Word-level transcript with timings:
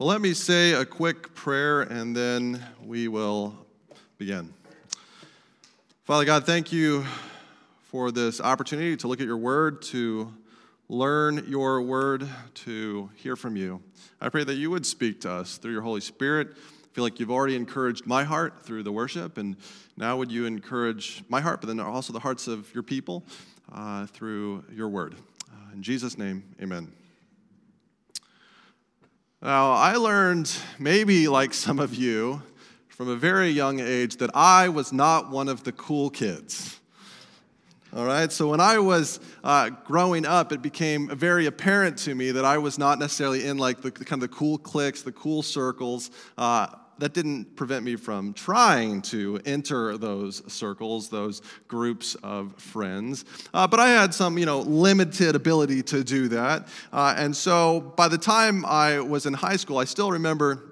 Well, 0.00 0.10
let 0.10 0.20
me 0.20 0.32
say 0.32 0.74
a 0.74 0.84
quick 0.84 1.34
prayer 1.34 1.82
and 1.82 2.14
then 2.14 2.64
we 2.84 3.08
will 3.08 3.66
begin. 4.16 4.54
Father 6.04 6.24
God, 6.24 6.46
thank 6.46 6.70
you 6.70 7.04
for 7.88 8.12
this 8.12 8.40
opportunity 8.40 8.96
to 8.96 9.08
look 9.08 9.20
at 9.20 9.26
your 9.26 9.38
word, 9.38 9.82
to 9.82 10.32
learn 10.88 11.44
your 11.48 11.82
word, 11.82 12.28
to 12.54 13.10
hear 13.16 13.34
from 13.34 13.56
you. 13.56 13.82
I 14.20 14.28
pray 14.28 14.44
that 14.44 14.54
you 14.54 14.70
would 14.70 14.86
speak 14.86 15.20
to 15.22 15.32
us 15.32 15.56
through 15.56 15.72
your 15.72 15.82
Holy 15.82 16.00
Spirit. 16.00 16.50
I 16.52 16.94
feel 16.94 17.02
like 17.02 17.18
you've 17.18 17.32
already 17.32 17.56
encouraged 17.56 18.06
my 18.06 18.22
heart 18.22 18.62
through 18.62 18.84
the 18.84 18.92
worship, 18.92 19.36
and 19.36 19.56
now 19.96 20.16
would 20.16 20.30
you 20.30 20.46
encourage 20.46 21.24
my 21.28 21.40
heart, 21.40 21.60
but 21.60 21.66
then 21.66 21.80
also 21.80 22.12
the 22.12 22.20
hearts 22.20 22.46
of 22.46 22.72
your 22.72 22.84
people 22.84 23.24
uh, 23.72 24.06
through 24.06 24.62
your 24.72 24.90
word. 24.90 25.16
Uh, 25.50 25.72
in 25.74 25.82
Jesus' 25.82 26.16
name, 26.16 26.44
amen. 26.62 26.92
Now, 29.40 29.70
I 29.70 29.94
learned, 29.94 30.52
maybe 30.80 31.28
like 31.28 31.54
some 31.54 31.78
of 31.78 31.94
you, 31.94 32.42
from 32.88 33.08
a 33.08 33.14
very 33.14 33.50
young 33.50 33.78
age, 33.78 34.16
that 34.16 34.34
I 34.34 34.68
was 34.68 34.92
not 34.92 35.30
one 35.30 35.48
of 35.48 35.62
the 35.62 35.70
cool 35.70 36.10
kids. 36.10 36.80
All 37.94 38.04
right, 38.04 38.32
so 38.32 38.48
when 38.48 38.60
I 38.60 38.80
was 38.80 39.20
uh, 39.44 39.70
growing 39.84 40.26
up, 40.26 40.50
it 40.50 40.60
became 40.60 41.08
very 41.16 41.46
apparent 41.46 41.98
to 41.98 42.16
me 42.16 42.32
that 42.32 42.44
I 42.44 42.58
was 42.58 42.78
not 42.78 42.98
necessarily 42.98 43.46
in 43.46 43.58
like 43.58 43.80
the, 43.80 43.92
kind 43.92 44.20
of 44.20 44.28
the 44.28 44.36
cool 44.36 44.58
cliques, 44.58 45.02
the 45.02 45.12
cool 45.12 45.42
circles. 45.42 46.10
Uh, 46.36 46.66
that 46.98 47.14
didn't 47.14 47.56
prevent 47.56 47.84
me 47.84 47.96
from 47.96 48.32
trying 48.32 49.02
to 49.02 49.40
enter 49.46 49.96
those 49.96 50.42
circles, 50.52 51.08
those 51.08 51.42
groups 51.66 52.16
of 52.22 52.54
friends. 52.56 53.24
Uh, 53.54 53.66
but 53.66 53.80
I 53.80 53.88
had 53.88 54.12
some, 54.12 54.38
you 54.38 54.46
know, 54.46 54.60
limited 54.60 55.34
ability 55.34 55.82
to 55.84 56.04
do 56.04 56.28
that. 56.28 56.68
Uh, 56.92 57.14
and 57.16 57.36
so 57.36 57.92
by 57.96 58.08
the 58.08 58.18
time 58.18 58.64
I 58.64 59.00
was 59.00 59.26
in 59.26 59.34
high 59.34 59.56
school, 59.56 59.78
I 59.78 59.84
still 59.84 60.10
remember 60.12 60.67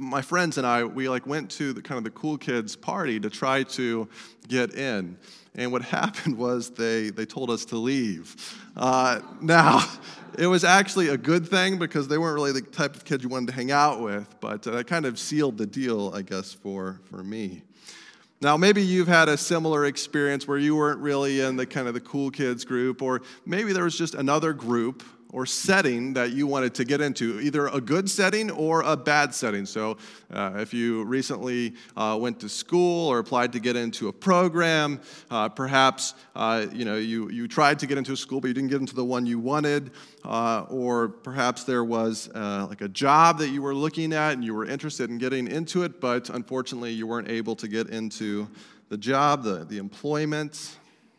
my 0.00 0.22
friends 0.22 0.58
and 0.58 0.66
I, 0.66 0.84
we 0.84 1.08
like 1.08 1.26
went 1.26 1.50
to 1.52 1.72
the 1.72 1.82
kind 1.82 1.98
of 1.98 2.04
the 2.04 2.10
cool 2.10 2.38
kids 2.38 2.76
party 2.76 3.20
to 3.20 3.30
try 3.30 3.62
to 3.62 4.08
get 4.48 4.74
in. 4.74 5.16
And 5.54 5.72
what 5.72 5.82
happened 5.96 6.36
was 6.36 6.70
they, 6.70 7.10
they 7.10 7.24
told 7.24 7.50
us 7.50 7.64
to 7.66 7.76
leave. 7.76 8.36
Uh, 8.76 9.20
now, 9.40 9.84
it 10.38 10.46
was 10.46 10.64
actually 10.64 11.08
a 11.08 11.16
good 11.16 11.48
thing 11.48 11.78
because 11.78 12.08
they 12.08 12.18
weren't 12.18 12.34
really 12.34 12.52
the 12.52 12.60
type 12.60 12.94
of 12.94 13.04
kids 13.04 13.22
you 13.22 13.28
wanted 13.28 13.48
to 13.48 13.52
hang 13.52 13.70
out 13.70 14.00
with, 14.00 14.28
but 14.40 14.62
that 14.62 14.86
kind 14.86 15.06
of 15.06 15.18
sealed 15.18 15.58
the 15.58 15.66
deal, 15.66 16.12
I 16.14 16.22
guess, 16.22 16.52
for, 16.52 17.00
for 17.10 17.22
me. 17.22 17.62
Now, 18.42 18.58
maybe 18.58 18.82
you've 18.82 19.08
had 19.08 19.30
a 19.30 19.38
similar 19.38 19.86
experience 19.86 20.46
where 20.46 20.58
you 20.58 20.76
weren't 20.76 21.00
really 21.00 21.40
in 21.40 21.56
the 21.56 21.64
kind 21.64 21.88
of 21.88 21.94
the 21.94 22.00
cool 22.00 22.30
kids 22.30 22.66
group, 22.66 23.00
or 23.00 23.22
maybe 23.46 23.72
there 23.72 23.84
was 23.84 23.96
just 23.96 24.14
another 24.14 24.52
group 24.52 25.02
or 25.32 25.46
setting 25.46 26.14
that 26.14 26.30
you 26.32 26.46
wanted 26.46 26.74
to 26.74 26.84
get 26.84 27.00
into, 27.00 27.40
either 27.40 27.66
a 27.68 27.80
good 27.80 28.08
setting 28.08 28.50
or 28.50 28.82
a 28.82 28.96
bad 28.96 29.34
setting. 29.34 29.66
So, 29.66 29.98
uh, 30.32 30.54
if 30.56 30.72
you 30.72 31.04
recently 31.04 31.74
uh, 31.96 32.16
went 32.20 32.40
to 32.40 32.48
school 32.48 33.08
or 33.08 33.18
applied 33.18 33.52
to 33.52 33.60
get 33.60 33.76
into 33.76 34.08
a 34.08 34.12
program, 34.12 35.00
uh, 35.30 35.48
perhaps 35.48 36.14
uh, 36.34 36.66
you 36.72 36.84
know 36.84 36.96
you, 36.96 37.30
you 37.30 37.48
tried 37.48 37.78
to 37.80 37.86
get 37.86 37.98
into 37.98 38.12
a 38.12 38.16
school 38.16 38.40
but 38.40 38.48
you 38.48 38.54
didn't 38.54 38.70
get 38.70 38.80
into 38.80 38.94
the 38.94 39.04
one 39.04 39.26
you 39.26 39.38
wanted, 39.38 39.90
uh, 40.24 40.64
or 40.68 41.08
perhaps 41.08 41.64
there 41.64 41.84
was 41.84 42.28
uh, 42.34 42.66
like 42.68 42.80
a 42.80 42.88
job 42.88 43.38
that 43.38 43.48
you 43.48 43.62
were 43.62 43.74
looking 43.74 44.12
at 44.12 44.32
and 44.32 44.44
you 44.44 44.54
were 44.54 44.64
interested 44.64 45.10
in 45.10 45.18
getting 45.18 45.48
into 45.48 45.82
it, 45.82 46.00
but 46.00 46.30
unfortunately 46.30 46.92
you 46.92 47.06
weren't 47.06 47.28
able 47.28 47.56
to 47.56 47.68
get 47.68 47.88
into 47.90 48.48
the 48.88 48.96
job, 48.96 49.42
the, 49.42 49.64
the 49.64 49.78
employment. 49.78 50.76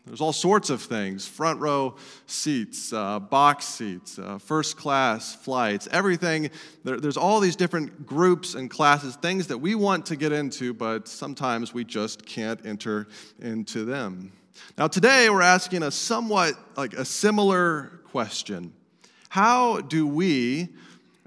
There's 0.07 0.21
all 0.21 0.33
sorts 0.33 0.69
of 0.69 0.81
things 0.81 1.27
front 1.27 1.59
row 1.59 1.95
seats, 2.27 2.93
uh, 2.93 3.19
box 3.19 3.65
seats, 3.65 4.17
uh, 4.17 4.37
first 4.37 4.77
class 4.77 5.35
flights, 5.35 5.87
everything. 5.91 6.49
There, 6.85 6.99
there's 6.99 7.17
all 7.17 7.41
these 7.41 7.57
different 7.57 8.05
groups 8.05 8.55
and 8.55 8.69
classes, 8.69 9.17
things 9.17 9.47
that 9.47 9.57
we 9.57 9.75
want 9.75 10.05
to 10.07 10.15
get 10.15 10.31
into, 10.31 10.73
but 10.73 11.09
sometimes 11.09 11.73
we 11.73 11.83
just 11.83 12.25
can't 12.25 12.65
enter 12.65 13.07
into 13.39 13.83
them. 13.83 14.31
Now, 14.77 14.87
today 14.87 15.29
we're 15.29 15.41
asking 15.41 15.83
a 15.83 15.91
somewhat 15.91 16.53
like 16.77 16.93
a 16.93 17.03
similar 17.03 17.99
question 18.05 18.73
How 19.29 19.81
do 19.81 20.07
we 20.07 20.69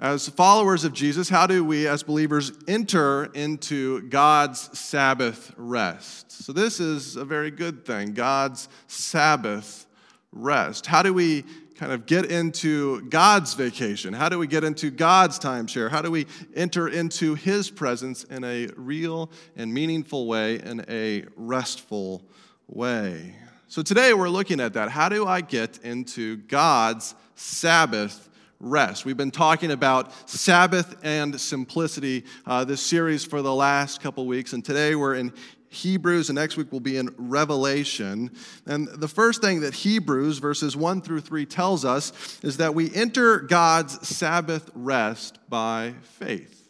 as 0.00 0.30
followers 0.30 0.84
of 0.84 0.94
Jesus, 0.94 1.28
how 1.28 1.46
do 1.46 1.62
we, 1.62 1.86
as 1.86 2.02
believers, 2.02 2.52
enter 2.66 3.26
into 3.34 4.00
God's 4.08 4.76
Sabbath 4.78 5.52
rest? 5.58 6.32
So, 6.32 6.54
this 6.54 6.80
is 6.80 7.16
a 7.16 7.24
very 7.24 7.50
good 7.50 7.84
thing 7.84 8.14
God's 8.14 8.70
Sabbath 8.86 9.84
rest. 10.32 10.86
How 10.86 11.02
do 11.02 11.12
we 11.12 11.44
kind 11.74 11.92
of 11.92 12.06
get 12.06 12.30
into 12.30 13.02
God's 13.10 13.52
vacation? 13.52 14.14
How 14.14 14.30
do 14.30 14.38
we 14.38 14.46
get 14.46 14.64
into 14.64 14.90
God's 14.90 15.38
timeshare? 15.38 15.90
How 15.90 16.00
do 16.00 16.10
we 16.10 16.26
enter 16.56 16.88
into 16.88 17.34
His 17.34 17.68
presence 17.68 18.24
in 18.24 18.42
a 18.42 18.68
real 18.76 19.30
and 19.54 19.72
meaningful 19.72 20.26
way, 20.26 20.60
in 20.60 20.82
a 20.88 21.24
restful 21.36 22.22
way? 22.68 23.34
So, 23.68 23.82
today 23.82 24.14
we're 24.14 24.30
looking 24.30 24.60
at 24.60 24.72
that. 24.72 24.88
How 24.88 25.10
do 25.10 25.26
I 25.26 25.42
get 25.42 25.78
into 25.82 26.38
God's 26.38 27.14
Sabbath 27.34 28.29
rest. 28.60 29.06
We've 29.06 29.16
been 29.16 29.30
talking 29.30 29.70
about 29.70 30.12
Sabbath 30.28 30.94
and 31.02 31.40
simplicity 31.40 32.24
uh, 32.46 32.64
this 32.64 32.82
series 32.82 33.24
for 33.24 33.40
the 33.40 33.54
last 33.54 34.02
couple 34.02 34.26
weeks, 34.26 34.52
and 34.52 34.62
today 34.62 34.94
we're 34.94 35.14
in 35.14 35.32
Hebrews, 35.70 36.28
and 36.28 36.36
next 36.36 36.56
week 36.56 36.66
we'll 36.70 36.80
be 36.80 36.96
in 36.96 37.14
Revelation. 37.16 38.30
And 38.66 38.88
the 38.88 39.08
first 39.08 39.40
thing 39.40 39.60
that 39.60 39.72
Hebrews, 39.72 40.38
verses 40.38 40.76
1 40.76 41.00
through 41.00 41.20
3, 41.20 41.46
tells 41.46 41.84
us 41.84 42.40
is 42.42 42.58
that 42.58 42.74
we 42.74 42.94
enter 42.94 43.38
God's 43.38 44.06
Sabbath 44.06 44.68
rest 44.74 45.38
by 45.48 45.94
faith, 46.02 46.68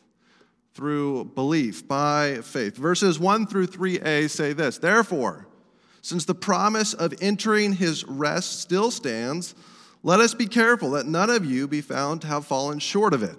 through 0.75 1.25
belief, 1.35 1.89
by 1.89 2.41
faith. 2.43 2.77
Verses 2.77 3.19
1 3.19 3.47
through 3.47 3.67
3a 3.67 4.31
say 4.31 4.53
this 4.53 4.79
Therefore, 4.79 5.49
since 6.03 6.25
the 6.25 6.35
promise 6.35 6.95
of 6.95 7.15
entering 7.21 7.73
his 7.73 8.05
rest 8.05 8.61
still 8.61 8.91
stands, 8.91 9.55
let 10.03 10.21
us 10.21 10.35
be 10.35 10.47
careful 10.47 10.93
that 10.93 11.07
none 11.07 11.31
of 11.31 11.45
you 11.45 11.69
be 11.69 11.81
found 11.81 12.23
to 12.23 12.27
have 12.27 12.47
fallen 12.47 12.79
short 12.79 13.13
of 13.13 13.23
it. 13.23 13.37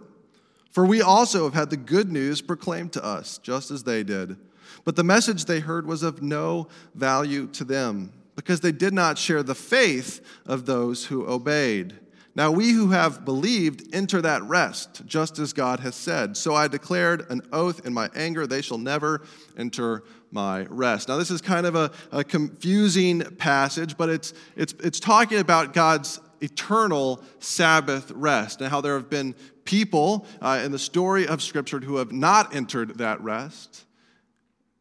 For 0.71 0.85
we 0.85 1.01
also 1.01 1.43
have 1.43 1.53
had 1.53 1.69
the 1.69 1.77
good 1.77 2.11
news 2.11 2.41
proclaimed 2.41 2.93
to 2.93 3.03
us, 3.03 3.37
just 3.39 3.71
as 3.71 3.83
they 3.83 4.03
did. 4.03 4.37
But 4.85 4.95
the 4.95 5.03
message 5.03 5.45
they 5.45 5.59
heard 5.59 5.85
was 5.85 6.01
of 6.01 6.21
no 6.21 6.67
value 6.95 7.47
to 7.47 7.63
them, 7.63 8.13
because 8.35 8.61
they 8.61 8.71
did 8.71 8.93
not 8.93 9.17
share 9.17 9.43
the 9.43 9.55
faith 9.55 10.21
of 10.45 10.65
those 10.65 11.05
who 11.05 11.27
obeyed. 11.27 11.95
Now 12.33 12.49
we 12.51 12.71
who 12.71 12.91
have 12.91 13.25
believed 13.25 13.93
enter 13.93 14.21
that 14.21 14.41
rest, 14.43 15.05
just 15.05 15.37
as 15.39 15.51
God 15.51 15.81
has 15.81 15.95
said. 15.95 16.37
So 16.37 16.55
I 16.55 16.69
declared 16.69 17.29
an 17.29 17.41
oath 17.51 17.85
in 17.85 17.93
my 17.93 18.09
anger, 18.15 18.47
they 18.47 18.61
shall 18.61 18.77
never 18.77 19.23
enter 19.57 20.03
my 20.31 20.65
rest. 20.69 21.09
Now, 21.09 21.17
this 21.17 21.29
is 21.29 21.41
kind 21.41 21.65
of 21.65 21.75
a, 21.75 21.91
a 22.13 22.23
confusing 22.23 23.19
passage, 23.35 23.97
but 23.97 24.07
it's, 24.07 24.33
it's, 24.55 24.73
it's 24.79 25.01
talking 25.01 25.39
about 25.39 25.73
God's 25.73 26.21
eternal 26.41 27.23
Sabbath 27.39 28.11
rest, 28.11 28.61
and 28.61 28.69
how 28.69 28.81
there 28.81 28.95
have 28.95 29.09
been 29.09 29.35
people 29.63 30.25
uh, 30.41 30.61
in 30.63 30.71
the 30.71 30.79
story 30.79 31.27
of 31.27 31.41
Scripture 31.41 31.79
who 31.79 31.97
have 31.97 32.11
not 32.11 32.55
entered 32.55 32.97
that 32.97 33.21
rest. 33.21 33.85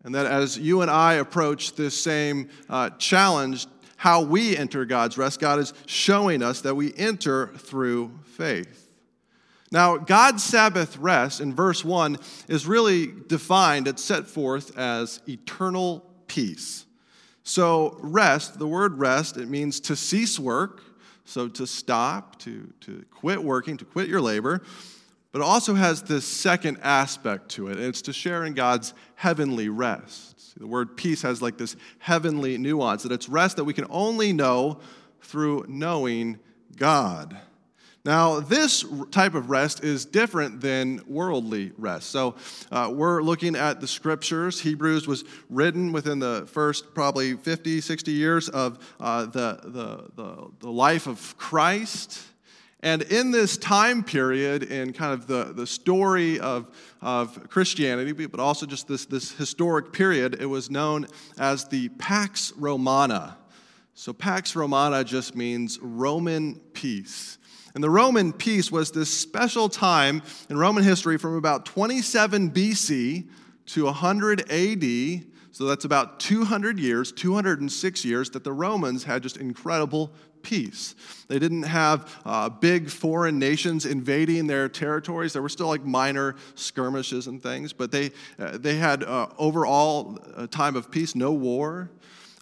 And 0.03 0.15
that 0.15 0.26
as 0.26 0.59
you 0.59 0.81
and 0.81 0.91
I 0.91 1.15
approach 1.15 1.75
this 1.75 2.00
same 2.00 2.48
uh, 2.69 2.91
challenge, 2.91 3.66
how 3.97 4.22
we 4.22 4.56
enter 4.56 4.87
God's 4.87 5.19
rest, 5.19 5.41
God 5.41 5.59
is 5.59 5.75
showing 5.87 6.43
us 6.43 6.62
that 6.62 6.75
we 6.75 6.94
enter 6.97 7.48
through 7.48 8.19
faith. 8.25 8.88
Now, 9.71 9.98
God's 9.98 10.42
Sabbath 10.42 10.97
rest 10.97 11.41
in 11.41 11.54
verse 11.54 11.84
1 11.84 12.19
is 12.48 12.66
really 12.66 13.12
defined, 13.28 13.87
it's 13.87 14.03
set 14.03 14.27
forth 14.27 14.77
as 14.77 15.21
eternal 15.28 16.04
peace. 16.27 16.87
So, 17.42 17.98
rest, 18.00 18.59
the 18.59 18.66
word 18.66 18.98
rest, 18.98 19.37
it 19.37 19.48
means 19.48 19.81
to 19.81 19.97
cease 19.97 20.38
work 20.38 20.82
so 21.30 21.48
to 21.48 21.66
stop, 21.66 22.38
to, 22.41 22.72
to 22.80 23.04
quit 23.10 23.42
working, 23.42 23.77
to 23.77 23.84
quit 23.84 24.09
your 24.09 24.21
labor, 24.21 24.62
but 25.32 25.41
it 25.41 25.44
also 25.44 25.74
has 25.74 26.03
this 26.03 26.24
second 26.24 26.78
aspect 26.82 27.50
to 27.50 27.68
it, 27.68 27.77
and 27.77 27.86
it's 27.86 28.03
to 28.03 28.12
share 28.12 28.44
in 28.44 28.54
God's 28.54 28.94
heavenly 29.15 29.68
rest. 29.68 30.59
The 30.59 30.66
word 30.66 30.97
peace 30.97 31.22
has 31.22 31.41
like 31.41 31.56
this 31.56 31.77
heavenly 32.00 32.59
nuance, 32.59 33.04
that 33.04 33.12
it's 33.12 33.28
rest 33.28 33.56
that 33.56 33.65
we 33.65 33.72
can 33.72 33.86
only 33.91 34.32
know 34.32 34.80
through 35.22 35.66
knowing 35.68 36.41
God. 36.77 37.36
Now, 38.02 38.41
this 38.41 38.82
type 39.10 39.34
of 39.34 39.50
rest 39.50 39.84
is 39.84 40.06
different 40.06 40.62
than 40.62 41.02
worldly 41.06 41.72
rest. 41.76 42.08
So, 42.08 42.34
uh, 42.72 42.91
we're 42.91 43.22
looking 43.22 43.54
at 43.54 43.82
the 43.82 43.86
scriptures. 43.86 44.58
Hebrews 44.58 45.06
was 45.06 45.24
written 45.50 45.92
within 45.92 46.18
the 46.18 46.48
first 46.50 46.94
probably 46.94 47.34
50, 47.34 47.82
60 47.82 48.10
years 48.10 48.48
of 48.48 48.78
uh, 48.98 49.26
the, 49.26 49.60
the, 49.64 50.10
the, 50.16 50.50
the 50.60 50.70
life 50.70 51.06
of 51.06 51.36
Christ. 51.36 52.22
And 52.82 53.02
in 53.02 53.32
this 53.32 53.58
time 53.58 54.02
period, 54.02 54.62
in 54.62 54.94
kind 54.94 55.12
of 55.12 55.26
the, 55.26 55.52
the 55.52 55.66
story 55.66 56.41
of, 56.41 56.74
of 57.02 57.50
Christianity, 57.50 58.12
but 58.24 58.41
also 58.41 58.64
just 58.64 58.88
this, 58.88 59.04
this 59.04 59.32
historic 59.32 59.92
period, 59.92 60.41
it 60.41 60.47
was 60.47 60.70
known 60.70 61.06
as 61.38 61.68
the 61.68 61.91
Pax 61.91 62.54
Romana. 62.56 63.36
So, 63.92 64.14
Pax 64.14 64.56
Romana 64.56 65.04
just 65.04 65.36
means 65.36 65.78
Roman 65.82 66.54
peace. 66.72 67.36
And 67.75 67.84
the 67.84 67.91
Roman 67.91 68.33
peace 68.33 68.72
was 68.72 68.91
this 68.91 69.17
special 69.17 69.69
time 69.69 70.22
in 70.49 70.59
Roman 70.59 70.83
history 70.83 71.19
from 71.19 71.37
about 71.37 71.65
27 71.67 72.51
BC 72.51 73.28
to 73.67 73.84
100 73.84 74.51
AD. 74.51 75.25
So 75.53 75.65
that's 75.65 75.84
about 75.84 76.21
200 76.21 76.78
years, 76.78 77.13
206 77.13 78.05
years, 78.05 78.31
that 78.31 78.45
the 78.45 78.53
Romans 78.53 79.05
had 79.05 79.22
just 79.22 79.37
incredible 79.37 80.13
peace. 80.43 80.95
They 81.28 81.39
didn't 81.39 81.65
have 81.65 82.21
uh, 82.25 82.49
big 82.49 82.89
foreign 82.89 83.39
nations 83.39 83.87
invading 83.87 84.47
their 84.47 84.69
territories. 84.69 85.33
There 85.33 85.43
were 85.43 85.49
still 85.49 85.69
like 85.69 85.84
minor 85.84 86.37
skirmishes 86.55 87.27
and 87.27 87.43
things, 87.43 87.72
but 87.72 87.91
they, 87.93 88.13
uh, 88.39 88.59
they 88.59 88.77
had 88.77 89.05
uh, 89.05 89.28
overall 89.39 90.19
a 90.37 90.47
time 90.47 90.77
of 90.77 90.91
peace, 90.91 91.15
no 91.15 91.33
war. 91.33 91.91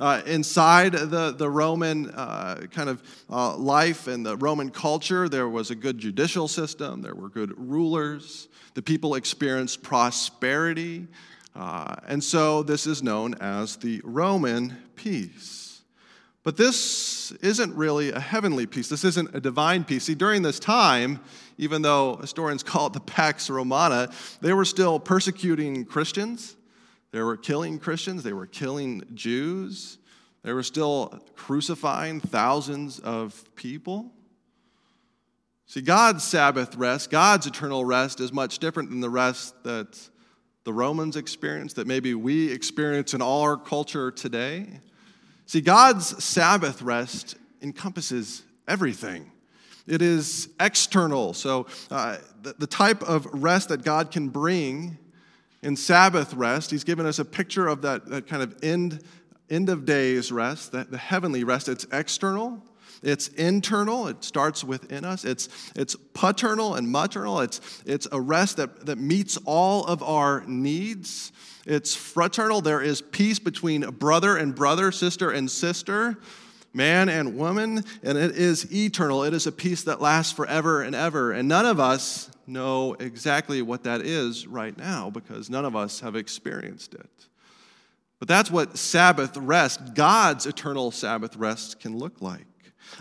Uh, 0.01 0.23
inside 0.27 0.93
the, 0.93 1.35
the 1.37 1.51
Roman 1.51 2.11
uh, 2.11 2.67
kind 2.71 2.89
of 2.89 3.03
uh, 3.29 3.57
life 3.57 4.07
and 4.07 4.25
the 4.25 4.37
Roman 4.37 4.71
culture, 4.71 5.29
there 5.29 5.49
was 5.49 5.73
a 5.73 5.75
good 5.75 5.99
judicial 5.99 6.47
system, 6.47 7.03
there 7.03 7.17
were 7.17 7.29
good 7.29 7.53
rulers, 7.59 8.47
the 8.75 8.83
people 8.83 9.17
experienced 9.17 9.83
prosperity. 9.83 11.09
Uh, 11.57 11.97
and 12.07 12.23
so 12.23 12.63
this 12.63 12.87
is 12.87 13.03
known 13.03 13.35
as 13.41 13.77
the 13.77 14.01
Roman 14.05 14.77
peace. 14.95 15.83
But 16.45 16.57
this 16.57 17.33
isn't 17.43 17.75
really 17.75 18.13
a 18.13 18.21
heavenly 18.21 18.67
peace. 18.67 18.89
This 18.89 19.05
isn't 19.05 19.35
a 19.35 19.41
divine 19.41 19.83
peace. 19.83 20.05
See, 20.05 20.15
during 20.15 20.43
this 20.43 20.61
time, 20.61 21.19
even 21.59 21.83
though 21.83 22.17
historians 22.17 22.63
call 22.65 22.87
it 22.87 22.93
the 22.93 23.01
Pax 23.01 23.51
Romana, 23.51 24.11
they 24.41 24.53
were 24.53 24.65
still 24.65 25.01
persecuting 25.01 25.85
Christians. 25.85 26.55
They 27.11 27.23
were 27.23 27.37
killing 27.37 27.79
Christians, 27.79 28.23
they 28.23 28.33
were 28.33 28.47
killing 28.47 29.03
Jews, 29.15 29.99
they 30.43 30.53
were 30.53 30.63
still 30.63 31.21
crucifying 31.37 32.21
thousands 32.21 32.99
of 32.99 33.45
people. 33.55 34.13
See, 35.67 35.83
God's 35.83 36.25
Sabbath 36.25 36.77
rest, 36.77 37.11
God's 37.11 37.47
eternal 37.47 37.85
rest, 37.85 38.21
is 38.21 38.33
much 38.33 38.59
different 38.59 38.89
than 38.91 39.01
the 39.01 39.11
rest 39.11 39.63
that 39.65 39.99
the 40.65 40.73
Romans 40.73 41.17
experienced, 41.17 41.77
that 41.77 41.87
maybe 41.87 42.15
we 42.15 42.51
experience 42.51 43.15
in 43.15 43.23
all 43.23 43.43
our 43.43 43.57
culture 43.57 44.11
today. 44.11 44.81
See, 45.47 45.61
God's 45.61 46.23
Sabbath 46.23 46.83
rest 46.83 47.37
encompasses 47.63 48.43
everything. 48.67 49.31
It 49.87 50.03
is 50.03 50.51
external. 50.61 51.33
So, 51.33 51.67
uh, 51.91 52.19
the, 52.43 52.55
the 52.59 52.67
type 52.67 53.03
of 53.03 53.27
rest 53.33 53.71
that 53.71 53.83
God 53.83 54.11
can 54.11 54.29
bring 54.29 54.99
in 55.63 55.77
Sabbath 55.77 56.35
rest, 56.35 56.71
he's 56.71 56.85
given 56.85 57.07
us 57.07 57.19
a 57.19 57.25
picture 57.25 57.67
of 57.67 57.83
that, 57.83 58.07
that 58.07 58.27
kind 58.27 58.43
of 58.43 58.57
end, 58.63 59.03
end 59.51 59.69
of 59.69 59.85
days 59.85 60.31
rest, 60.31 60.73
that, 60.73 60.91
the 60.91 60.99
heavenly 60.99 61.45
rest. 61.45 61.69
It's 61.69 61.87
external, 61.93 62.63
it's 63.03 63.29
internal, 63.29 64.09
it 64.09 64.25
starts 64.25 64.65
within 64.65 65.05
us. 65.05 65.25
It's, 65.25 65.49
it's 65.75 65.97
paternal 66.15 66.75
and 66.75 66.91
maternal. 66.91 67.41
It's, 67.41 67.83
it's 67.87 68.07
a 68.11 68.21
rest 68.21 68.57
that, 68.57 68.87
that 68.87 68.99
meets 68.99 69.37
all 69.45 69.85
of 69.85 70.03
our 70.03 70.45
needs. 70.47 71.33
It's 71.67 71.95
fraternal. 71.95 72.61
There 72.61 72.81
is 72.81 73.03
peace 73.03 73.39
between 73.39 73.83
brother 73.83 74.37
and 74.37 74.55
brother, 74.55 74.91
sister 74.91 75.31
and 75.31 75.51
sister, 75.51 76.19
man 76.73 77.09
and 77.09 77.37
woman. 77.37 77.85
And 78.03 78.19
it 78.19 78.33
is 78.37 78.73
eternal. 78.73 79.25
It 79.25 79.35
is 79.35 79.47
a 79.47 79.53
peace 79.53 79.85
that 79.85 80.01
lasts 80.01 80.33
forever 80.33 80.83
and 80.83 80.95
ever. 80.95 81.33
And 81.33 81.49
none 81.49 81.67
of 81.67 81.79
us 81.81 82.31
know 82.47 82.95
exactly 82.99 83.63
what 83.63 83.85
that 83.85 84.01
is 84.01 84.47
right 84.47 84.77
now 84.77 85.11
because 85.11 85.51
none 85.51 85.65
of 85.65 85.77
us 85.77 86.01
have 86.01 86.17
experienced 86.17 86.95
it. 86.95 87.11
But 88.19 88.27
that's 88.27 88.51
what 88.51 88.77
Sabbath 88.77 89.37
rest, 89.37 89.95
God's 89.95 90.47
eternal 90.47 90.91
Sabbath 90.91 91.37
rest, 91.37 91.79
can 91.79 91.97
look 91.97 92.21
like. 92.21 92.48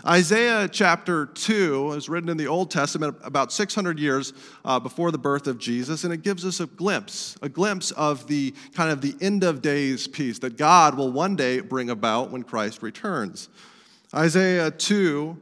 Isaiah 0.06 0.68
chapter 0.68 1.26
2 1.26 1.92
is 1.92 2.08
written 2.08 2.28
in 2.28 2.36
the 2.36 2.46
Old 2.46 2.70
Testament 2.70 3.16
about 3.22 3.52
600 3.52 3.98
years 3.98 4.32
uh, 4.64 4.78
before 4.78 5.10
the 5.10 5.18
birth 5.18 5.46
of 5.46 5.58
Jesus, 5.58 6.04
and 6.04 6.12
it 6.12 6.22
gives 6.22 6.44
us 6.44 6.60
a 6.60 6.66
glimpse, 6.66 7.36
a 7.42 7.48
glimpse 7.48 7.90
of 7.92 8.26
the 8.26 8.54
kind 8.74 8.90
of 8.90 9.00
the 9.00 9.16
end 9.20 9.44
of 9.44 9.62
days 9.62 10.06
peace 10.06 10.38
that 10.40 10.56
God 10.56 10.96
will 10.96 11.10
one 11.10 11.36
day 11.36 11.60
bring 11.60 11.90
about 11.90 12.30
when 12.30 12.42
Christ 12.42 12.82
returns. 12.82 13.48
Isaiah 14.14 14.70
2 14.70 15.36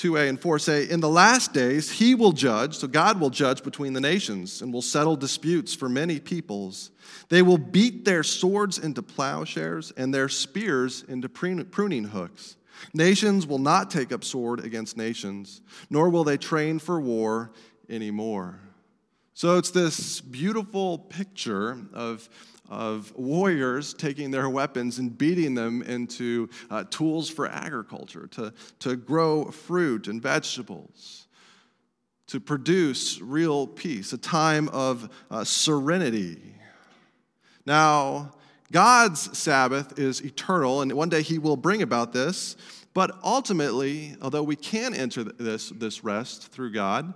2a 0.00 0.30
and 0.30 0.40
4 0.40 0.58
say, 0.58 0.88
In 0.88 1.00
the 1.00 1.08
last 1.10 1.52
days, 1.52 1.90
he 1.90 2.14
will 2.14 2.32
judge, 2.32 2.76
so 2.76 2.88
God 2.88 3.20
will 3.20 3.28
judge 3.28 3.62
between 3.62 3.92
the 3.92 4.00
nations 4.00 4.62
and 4.62 4.72
will 4.72 4.80
settle 4.80 5.14
disputes 5.14 5.74
for 5.74 5.90
many 5.90 6.18
peoples. 6.18 6.90
They 7.28 7.42
will 7.42 7.58
beat 7.58 8.06
their 8.06 8.22
swords 8.22 8.78
into 8.78 9.02
plowshares 9.02 9.90
and 9.98 10.14
their 10.14 10.30
spears 10.30 11.04
into 11.06 11.28
pruning 11.28 12.04
hooks. 12.04 12.56
Nations 12.94 13.46
will 13.46 13.58
not 13.58 13.90
take 13.90 14.12
up 14.12 14.24
sword 14.24 14.64
against 14.64 14.96
nations, 14.96 15.60
nor 15.88 16.10
will 16.10 16.24
they 16.24 16.36
train 16.36 16.78
for 16.78 17.00
war 17.00 17.52
anymore. 17.88 18.60
So 19.34 19.58
it's 19.58 19.70
this 19.70 20.20
beautiful 20.20 20.98
picture 20.98 21.78
of 21.92 22.28
of 22.70 23.12
warriors 23.16 23.92
taking 23.92 24.30
their 24.30 24.48
weapons 24.48 24.98
and 24.98 25.18
beating 25.18 25.54
them 25.54 25.82
into 25.82 26.48
uh, 26.70 26.84
tools 26.88 27.28
for 27.28 27.48
agriculture, 27.48 28.28
to, 28.28 28.54
to 28.78 28.94
grow 28.94 29.50
fruit 29.50 30.06
and 30.06 30.22
vegetables, 30.22 31.26
to 32.28 32.38
produce 32.38 33.20
real 33.20 33.66
peace, 33.66 34.12
a 34.12 34.18
time 34.18 34.68
of 34.68 35.10
uh, 35.32 35.42
serenity. 35.42 36.54
Now, 37.66 38.34
God's 38.72 39.36
Sabbath 39.36 39.98
is 39.98 40.20
eternal, 40.20 40.82
and 40.82 40.92
one 40.92 41.08
day 41.08 41.22
He 41.22 41.38
will 41.38 41.56
bring 41.56 41.82
about 41.82 42.12
this. 42.12 42.56
But 42.92 43.18
ultimately, 43.22 44.16
although 44.20 44.42
we 44.42 44.56
can 44.56 44.94
enter 44.94 45.22
this, 45.22 45.70
this 45.70 46.02
rest 46.02 46.48
through 46.48 46.72
God, 46.72 47.14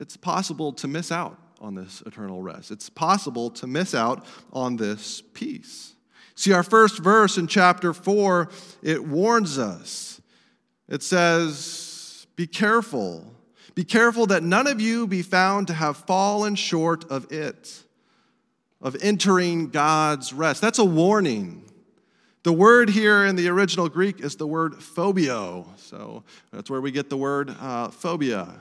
it's 0.00 0.16
possible 0.16 0.72
to 0.74 0.88
miss 0.88 1.10
out 1.10 1.38
on 1.60 1.74
this 1.74 2.02
eternal 2.06 2.42
rest. 2.42 2.70
It's 2.70 2.88
possible 2.88 3.50
to 3.50 3.66
miss 3.66 3.94
out 3.94 4.24
on 4.52 4.76
this 4.76 5.22
peace. 5.32 5.94
See, 6.34 6.52
our 6.52 6.62
first 6.62 6.98
verse 6.98 7.38
in 7.38 7.46
chapter 7.46 7.92
4, 7.92 8.50
it 8.82 9.04
warns 9.04 9.58
us. 9.58 10.20
It 10.88 11.02
says, 11.02 12.26
Be 12.36 12.46
careful. 12.46 13.32
Be 13.74 13.84
careful 13.84 14.26
that 14.26 14.42
none 14.42 14.66
of 14.66 14.80
you 14.80 15.06
be 15.06 15.22
found 15.22 15.66
to 15.66 15.74
have 15.74 15.96
fallen 15.98 16.54
short 16.54 17.04
of 17.10 17.30
it, 17.32 17.82
of 18.80 18.96
entering 19.02 19.68
God's 19.68 20.32
rest. 20.32 20.60
That's 20.60 20.78
a 20.78 20.84
warning. 20.84 21.64
The 22.42 22.52
word 22.52 22.90
here 22.90 23.24
in 23.24 23.34
the 23.34 23.48
original 23.48 23.88
Greek 23.88 24.20
is 24.20 24.36
the 24.36 24.46
word 24.46 24.82
phobio. 24.82 25.66
So 25.76 26.22
that's 26.52 26.70
where 26.70 26.80
we 26.80 26.92
get 26.92 27.10
the 27.10 27.16
word 27.16 27.50
uh, 27.60 27.88
phobia. 27.88 28.54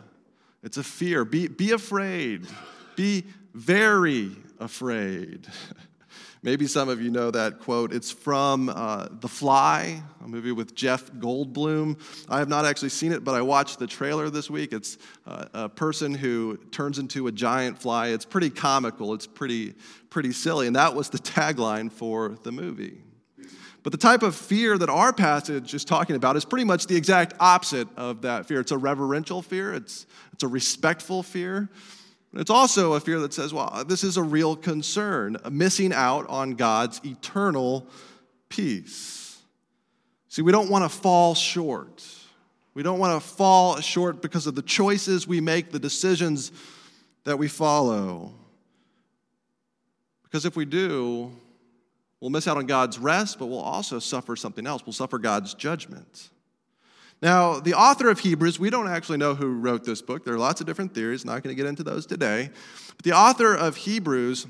It's 0.63 0.77
a 0.77 0.83
fear. 0.83 1.23
Be, 1.23 1.47
be 1.47 1.71
afraid. 1.71 2.47
Be 2.95 3.25
very 3.53 4.31
afraid. 4.59 5.47
Maybe 6.45 6.67
some 6.67 6.89
of 6.89 7.01
you 7.01 7.09
know 7.09 7.31
that 7.31 7.57
quote. 7.57 7.91
It's 7.91 8.11
from 8.11 8.69
uh, 8.69 9.07
The 9.19 9.27
Fly, 9.27 10.03
a 10.23 10.27
movie 10.27 10.51
with 10.51 10.75
Jeff 10.75 11.11
Goldblum. 11.13 11.99
I 12.29 12.37
have 12.37 12.49
not 12.49 12.65
actually 12.65 12.89
seen 12.89 13.11
it, 13.11 13.23
but 13.23 13.33
I 13.33 13.41
watched 13.41 13.79
the 13.79 13.87
trailer 13.87 14.29
this 14.29 14.47
week. 14.47 14.71
It's 14.71 14.99
uh, 15.25 15.45
a 15.55 15.69
person 15.69 16.13
who 16.13 16.57
turns 16.69 16.99
into 16.99 17.25
a 17.25 17.31
giant 17.31 17.79
fly. 17.79 18.09
It's 18.09 18.25
pretty 18.25 18.51
comical, 18.51 19.15
it's 19.15 19.25
pretty, 19.25 19.73
pretty 20.11 20.33
silly, 20.33 20.67
and 20.67 20.75
that 20.75 20.93
was 20.93 21.09
the 21.09 21.17
tagline 21.17 21.91
for 21.91 22.37
the 22.43 22.51
movie. 22.51 23.01
But 23.81 23.91
the 23.91 23.97
type 23.97 24.21
of 24.21 24.35
fear 24.35 24.77
that 24.77 24.89
our 24.89 25.13
passage 25.13 25.73
is 25.73 25.83
talking 25.83 26.15
about 26.15 26.35
is 26.35 26.45
pretty 26.45 26.65
much 26.65 26.85
the 26.85 26.95
exact 26.95 27.33
opposite 27.39 27.87
of 27.97 28.21
that 28.21 28.45
fear. 28.45 28.59
It's 28.59 28.71
a 28.71 28.77
reverential 28.77 29.41
fear, 29.41 29.73
it's, 29.73 30.05
it's 30.31 30.43
a 30.43 30.47
respectful 30.47 31.23
fear. 31.23 31.71
It's 32.35 32.49
also 32.49 32.93
a 32.93 32.99
fear 32.99 33.19
that 33.21 33.33
says, 33.33 33.53
well, 33.53 33.83
this 33.87 34.03
is 34.03 34.17
a 34.17 34.23
real 34.23 34.55
concern, 34.55 35.37
missing 35.49 35.93
out 35.93 36.27
on 36.27 36.55
God's 36.55 36.99
eternal 37.05 37.87
peace. 38.49 39.41
See, 40.27 40.41
we 40.41 40.51
don't 40.51 40.69
want 40.69 40.83
to 40.83 40.89
fall 40.89 41.33
short. 41.33 42.05
We 42.73 42.83
don't 42.83 42.99
want 42.99 43.21
to 43.21 43.25
fall 43.25 43.79
short 43.79 44.21
because 44.21 44.47
of 44.47 44.55
the 44.55 44.61
choices 44.61 45.25
we 45.25 45.39
make, 45.39 45.71
the 45.71 45.79
decisions 45.79 46.51
that 47.23 47.39
we 47.39 47.47
follow. 47.47 48.33
Because 50.23 50.43
if 50.45 50.57
we 50.57 50.65
do, 50.65 51.31
we'll 52.19 52.31
miss 52.31 52.49
out 52.49 52.57
on 52.57 52.65
God's 52.65 52.99
rest, 52.99 53.39
but 53.39 53.45
we'll 53.45 53.59
also 53.59 53.99
suffer 53.99 54.35
something 54.35 54.67
else. 54.67 54.85
We'll 54.85 54.91
suffer 54.91 55.17
God's 55.19 55.53
judgment. 55.53 56.31
Now, 57.25 57.59
the 57.59 57.73
author 57.73 58.07
of 58.09 58.19
Hebrews, 58.19 58.59
we 58.59 58.69
don't 58.69 58.87
actually 58.87 59.17
know 59.17 59.33
who 59.33 59.47
wrote 59.47 59.83
this 59.83 59.99
book. 59.99 60.23
There 60.23 60.35
are 60.35 60.37
lots 60.37 60.61
of 60.61 60.67
different 60.67 60.93
theories, 60.93 61.25
not 61.25 61.41
going 61.41 61.55
to 61.55 61.59
get 61.59 61.67
into 61.67 61.81
those 61.81 62.05
today. 62.05 62.51
But 62.95 63.03
the 63.03 63.13
author 63.13 63.55
of 63.55 63.77
Hebrews 63.77 64.45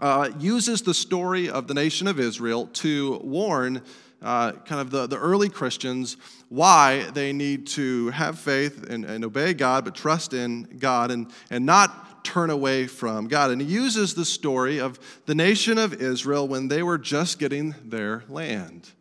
uh, 0.00 0.30
uses 0.38 0.80
the 0.80 0.94
story 0.94 1.50
of 1.50 1.66
the 1.66 1.74
nation 1.74 2.08
of 2.08 2.18
Israel 2.18 2.68
to 2.68 3.20
warn 3.22 3.82
uh, 4.22 4.52
kind 4.52 4.80
of 4.80 4.90
the, 4.90 5.06
the 5.06 5.18
early 5.18 5.50
Christians 5.50 6.16
why 6.48 7.10
they 7.12 7.30
need 7.30 7.66
to 7.66 8.08
have 8.08 8.38
faith 8.38 8.88
and, 8.88 9.04
and 9.04 9.22
obey 9.22 9.52
God, 9.52 9.84
but 9.84 9.94
trust 9.94 10.32
in 10.32 10.62
God 10.78 11.10
and, 11.10 11.30
and 11.50 11.66
not 11.66 12.24
turn 12.24 12.48
away 12.48 12.86
from 12.86 13.28
God. 13.28 13.50
And 13.50 13.60
he 13.60 13.68
uses 13.68 14.14
the 14.14 14.24
story 14.24 14.80
of 14.80 14.98
the 15.26 15.34
nation 15.34 15.76
of 15.76 16.00
Israel 16.00 16.48
when 16.48 16.68
they 16.68 16.82
were 16.82 16.96
just 16.96 17.38
getting 17.38 17.74
their 17.84 18.24
land. 18.30 18.92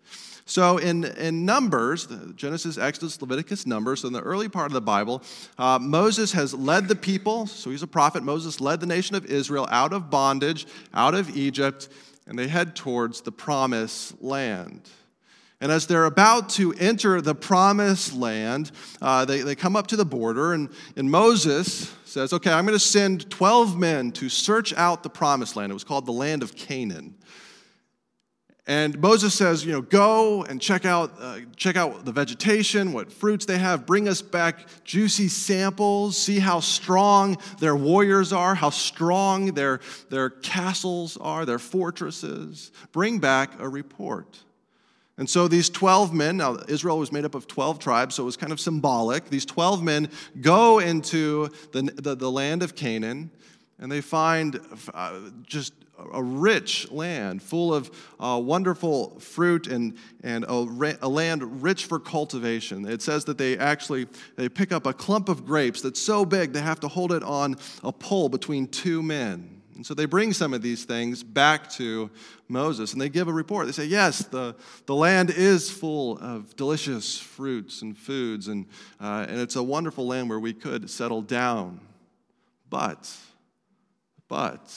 So, 0.52 0.80
in, 0.80 1.06
in 1.06 1.46
Numbers, 1.46 2.10
Genesis, 2.36 2.78
Exodus, 2.78 3.22
Leviticus, 3.22 3.66
Numbers, 3.66 4.02
so 4.02 4.08
in 4.08 4.14
the 4.14 4.20
early 4.20 4.50
part 4.50 4.66
of 4.66 4.74
the 4.74 4.82
Bible, 4.82 5.24
uh, 5.58 5.80
Moses 5.82 6.34
has 6.34 6.54
led 6.54 6.90
the 6.90 6.96
people, 6.98 7.48
so 7.48 7.70
he's 7.70 7.84
a 7.84 7.88
prophet. 7.88 8.22
Moses 8.22 8.60
led 8.60 8.82
the 8.82 8.86
nation 8.86 9.16
of 9.16 9.26
Israel 9.28 9.66
out 9.72 9.94
of 9.94 10.10
bondage, 10.10 10.68
out 10.94 11.16
of 11.16 11.38
Egypt, 11.38 11.88
and 12.28 12.38
they 12.38 12.50
head 12.50 12.76
towards 12.76 13.22
the 13.22 13.32
promised 13.32 14.22
land. 14.22 14.90
And 15.62 15.72
as 15.72 15.88
they're 15.88 16.04
about 16.04 16.50
to 16.50 16.74
enter 16.74 17.22
the 17.22 17.34
promised 17.34 18.14
land, 18.14 18.72
uh, 19.02 19.24
they, 19.24 19.44
they 19.44 19.56
come 19.56 19.78
up 19.78 19.88
to 19.88 19.96
the 19.96 20.04
border, 20.04 20.52
and, 20.52 20.68
and 20.98 21.10
Moses 21.10 21.96
says, 22.04 22.34
Okay, 22.34 22.52
I'm 22.52 22.66
going 22.66 22.78
to 22.78 22.86
send 22.86 23.30
12 23.30 23.80
men 23.80 24.12
to 24.12 24.28
search 24.28 24.74
out 24.74 25.02
the 25.02 25.10
promised 25.10 25.56
land. 25.56 25.72
It 25.72 25.76
was 25.76 25.86
called 25.86 26.06
the 26.06 26.12
land 26.12 26.44
of 26.44 26.58
Canaan. 26.58 27.16
And 28.72 28.98
Moses 29.02 29.34
says, 29.34 29.66
you 29.66 29.74
know, 29.74 29.82
go 29.82 30.44
and 30.44 30.62
check 30.62 30.86
out, 30.86 31.12
uh, 31.20 31.40
check 31.58 31.76
out 31.76 32.06
the 32.06 32.14
vegetation, 32.14 32.94
what 32.94 33.12
fruits 33.12 33.46
they 33.46 33.58
have. 33.58 33.86
Bring 33.86 34.08
us 34.08 34.22
back 34.22 34.66
juicy 34.86 35.28
samples. 35.28 36.18
See 36.18 36.40
how 36.40 36.62
strong 36.62 37.38
their 37.60 37.76
warriors 37.76 38.32
are, 38.32 38.56
how 38.56 38.70
strong 38.70 39.48
their, 39.48 39.82
their 40.10 40.30
castles 40.30 41.18
are, 41.18 41.46
their 41.46 41.60
fortresses. 41.60 42.72
Bring 42.94 43.20
back 43.20 43.60
a 43.60 43.68
report. 43.68 44.40
And 45.18 45.30
so 45.30 45.50
these 45.50 45.70
12 45.70 46.14
men, 46.14 46.38
now 46.38 46.60
Israel 46.70 46.98
was 46.98 47.12
made 47.12 47.26
up 47.26 47.36
of 47.36 47.48
12 47.48 47.78
tribes, 47.78 48.16
so 48.16 48.24
it 48.24 48.26
was 48.26 48.38
kind 48.38 48.54
of 48.54 48.60
symbolic. 48.62 49.26
These 49.26 49.46
12 49.48 49.84
men 49.84 50.10
go 50.40 50.80
into 50.80 51.50
the, 51.74 51.82
the, 51.82 52.16
the 52.16 52.32
land 52.32 52.64
of 52.64 52.76
Canaan 52.76 53.32
and 53.82 53.92
they 53.92 54.00
find 54.00 54.60
uh, 54.94 55.20
just 55.44 55.74
a 56.14 56.24
rich 56.24 56.90
land 56.92 57.42
full 57.44 57.74
of 57.74 57.92
uh, 58.20 58.40
wonderful 58.42 59.20
fruit 59.20 59.68
and, 59.68 59.96
and 60.24 60.46
a, 60.46 60.98
a, 61.02 61.10
land 61.10 61.62
rich 61.62 61.86
for 61.86 62.00
cultivation. 62.00 62.88
It 62.88 63.02
says 63.02 63.26
that 63.26 63.38
they 63.38 63.58
actually 63.58 64.08
they 64.36 64.50
pick 64.50 64.72
up 64.72 64.86
a 64.86 64.94
clump 64.94 65.30
of 65.30 65.46
grapes 65.46 65.82
that's 65.82 66.02
so 66.02 66.26
big 66.26 66.54
they 66.54 66.62
have 66.62 66.80
to 66.82 66.88
hold 66.88 67.12
it 67.12 67.24
on 67.24 67.56
a 67.84 67.92
pole 67.92 68.30
between 68.30 68.68
two 68.68 69.04
men. 69.04 69.62
And 69.76 69.86
so 69.86 69.94
they 69.94 70.06
bring 70.06 70.32
some 70.32 70.54
of 70.54 70.62
these 70.62 70.86
things 70.86 71.24
back 71.24 71.70
to 71.72 72.12
moses 72.48 72.94
and 72.94 73.02
they 73.02 73.10
give 73.10 73.28
a 73.28 73.34
report. 73.34 73.66
They 73.66 73.72
say 73.72 73.86
yes 73.86 74.20
the, 74.26 74.56
the 74.86 74.96
land 74.96 75.30
is 75.30 75.70
full 75.72 76.20
of 76.20 76.56
delicious 76.56 77.18
fruits 77.18 77.82
and 77.82 77.98
foods 77.98 78.48
and, 78.48 78.68
uh, 79.00 79.26
and 79.28 79.40
it's 79.40 79.56
a 79.56 79.64
wonderful 79.64 80.08
land 80.08 80.30
where 80.30 80.40
we 80.40 80.54
could 80.54 80.90
settle 80.90 81.22
down. 81.22 81.80
But 82.70 83.14
but 84.32 84.74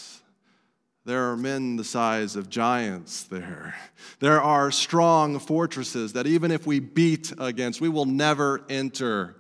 there 1.05 1.31
are 1.31 1.37
men 1.37 1.77
the 1.77 1.85
size 1.85 2.35
of 2.35 2.51
giants 2.51 3.23
there. 3.23 3.77
There 4.19 4.43
are 4.43 4.73
strong 4.73 5.39
fortresses 5.39 6.15
that 6.15 6.27
even 6.27 6.51
if 6.51 6.67
we 6.67 6.81
beat 6.81 7.33
against, 7.39 7.81
we 7.81 7.89
will 7.89 8.05
never 8.05 8.65
enter. 8.69 9.37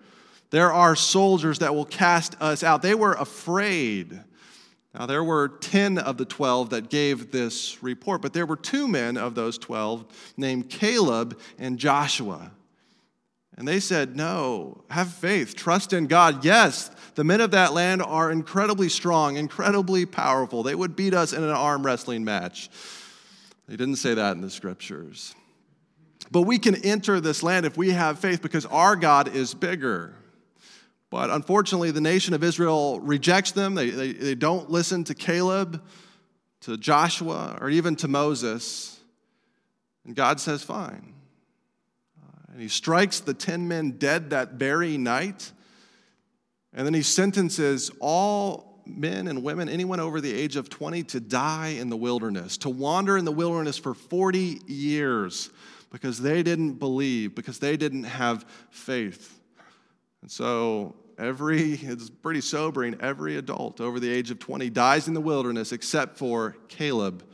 There 0.50 0.72
are 0.72 0.94
soldiers 0.94 1.58
that 1.58 1.74
will 1.74 1.84
cast 1.84 2.40
us 2.40 2.62
out. 2.62 2.80
They 2.80 2.94
were 2.94 3.14
afraid. 3.14 4.22
Now, 4.96 5.06
there 5.06 5.24
were 5.24 5.48
10 5.48 5.98
of 5.98 6.16
the 6.16 6.24
12 6.24 6.70
that 6.70 6.90
gave 6.90 7.32
this 7.32 7.82
report, 7.82 8.22
but 8.22 8.32
there 8.32 8.46
were 8.46 8.54
two 8.54 8.86
men 8.86 9.16
of 9.16 9.34
those 9.34 9.58
12 9.58 10.04
named 10.36 10.70
Caleb 10.70 11.40
and 11.58 11.76
Joshua. 11.76 12.52
And 13.56 13.68
they 13.68 13.80
said, 13.80 14.16
No, 14.16 14.82
have 14.90 15.12
faith, 15.12 15.54
trust 15.54 15.92
in 15.92 16.06
God. 16.06 16.44
Yes, 16.44 16.90
the 17.14 17.24
men 17.24 17.40
of 17.40 17.52
that 17.52 17.72
land 17.72 18.02
are 18.02 18.30
incredibly 18.30 18.88
strong, 18.88 19.36
incredibly 19.36 20.06
powerful. 20.06 20.62
They 20.62 20.74
would 20.74 20.96
beat 20.96 21.14
us 21.14 21.32
in 21.32 21.42
an 21.42 21.50
arm 21.50 21.84
wrestling 21.84 22.24
match. 22.24 22.68
They 23.68 23.76
didn't 23.76 23.96
say 23.96 24.14
that 24.14 24.32
in 24.32 24.40
the 24.42 24.50
scriptures. 24.50 25.34
But 26.30 26.42
we 26.42 26.58
can 26.58 26.74
enter 26.84 27.20
this 27.20 27.42
land 27.42 27.64
if 27.66 27.76
we 27.76 27.90
have 27.90 28.18
faith 28.18 28.42
because 28.42 28.66
our 28.66 28.96
God 28.96 29.34
is 29.34 29.54
bigger. 29.54 30.14
But 31.10 31.30
unfortunately, 31.30 31.92
the 31.92 32.00
nation 32.00 32.34
of 32.34 32.42
Israel 32.42 32.98
rejects 33.00 33.52
them. 33.52 33.76
They, 33.76 33.90
they, 33.90 34.12
they 34.12 34.34
don't 34.34 34.68
listen 34.68 35.04
to 35.04 35.14
Caleb, 35.14 35.80
to 36.62 36.76
Joshua, 36.76 37.56
or 37.60 37.70
even 37.70 37.94
to 37.96 38.08
Moses. 38.08 38.98
And 40.04 40.16
God 40.16 40.40
says, 40.40 40.64
Fine. 40.64 41.14
And 42.54 42.62
he 42.62 42.68
strikes 42.68 43.18
the 43.18 43.34
10 43.34 43.66
men 43.66 43.98
dead 43.98 44.30
that 44.30 44.52
very 44.52 44.96
night. 44.96 45.50
And 46.72 46.86
then 46.86 46.94
he 46.94 47.02
sentences 47.02 47.90
all 47.98 48.80
men 48.86 49.26
and 49.26 49.42
women, 49.42 49.68
anyone 49.68 49.98
over 49.98 50.20
the 50.20 50.32
age 50.32 50.54
of 50.54 50.70
20, 50.70 51.02
to 51.02 51.18
die 51.18 51.70
in 51.70 51.90
the 51.90 51.96
wilderness, 51.96 52.56
to 52.58 52.70
wander 52.70 53.18
in 53.18 53.24
the 53.24 53.32
wilderness 53.32 53.76
for 53.76 53.92
40 53.92 54.60
years 54.68 55.50
because 55.90 56.20
they 56.20 56.44
didn't 56.44 56.74
believe, 56.74 57.34
because 57.34 57.58
they 57.58 57.76
didn't 57.76 58.04
have 58.04 58.44
faith. 58.70 59.40
And 60.22 60.30
so 60.30 60.94
every, 61.18 61.72
it's 61.72 62.08
pretty 62.08 62.40
sobering, 62.40 62.96
every 63.00 63.36
adult 63.36 63.80
over 63.80 63.98
the 63.98 64.12
age 64.12 64.30
of 64.30 64.38
20 64.38 64.70
dies 64.70 65.08
in 65.08 65.14
the 65.14 65.20
wilderness 65.20 65.72
except 65.72 66.18
for 66.18 66.54
Caleb 66.68 67.24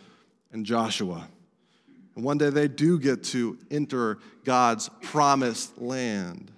and 0.50 0.64
Joshua. 0.64 1.28
And 2.17 2.25
one 2.25 2.38
day 2.38 2.50
they 2.50 2.69
do 2.69 2.99
get 2.99 3.25
to 3.25 3.59
enter 3.71 4.19
God's 4.45 4.88
promised 5.02 5.81
land. 5.81 6.50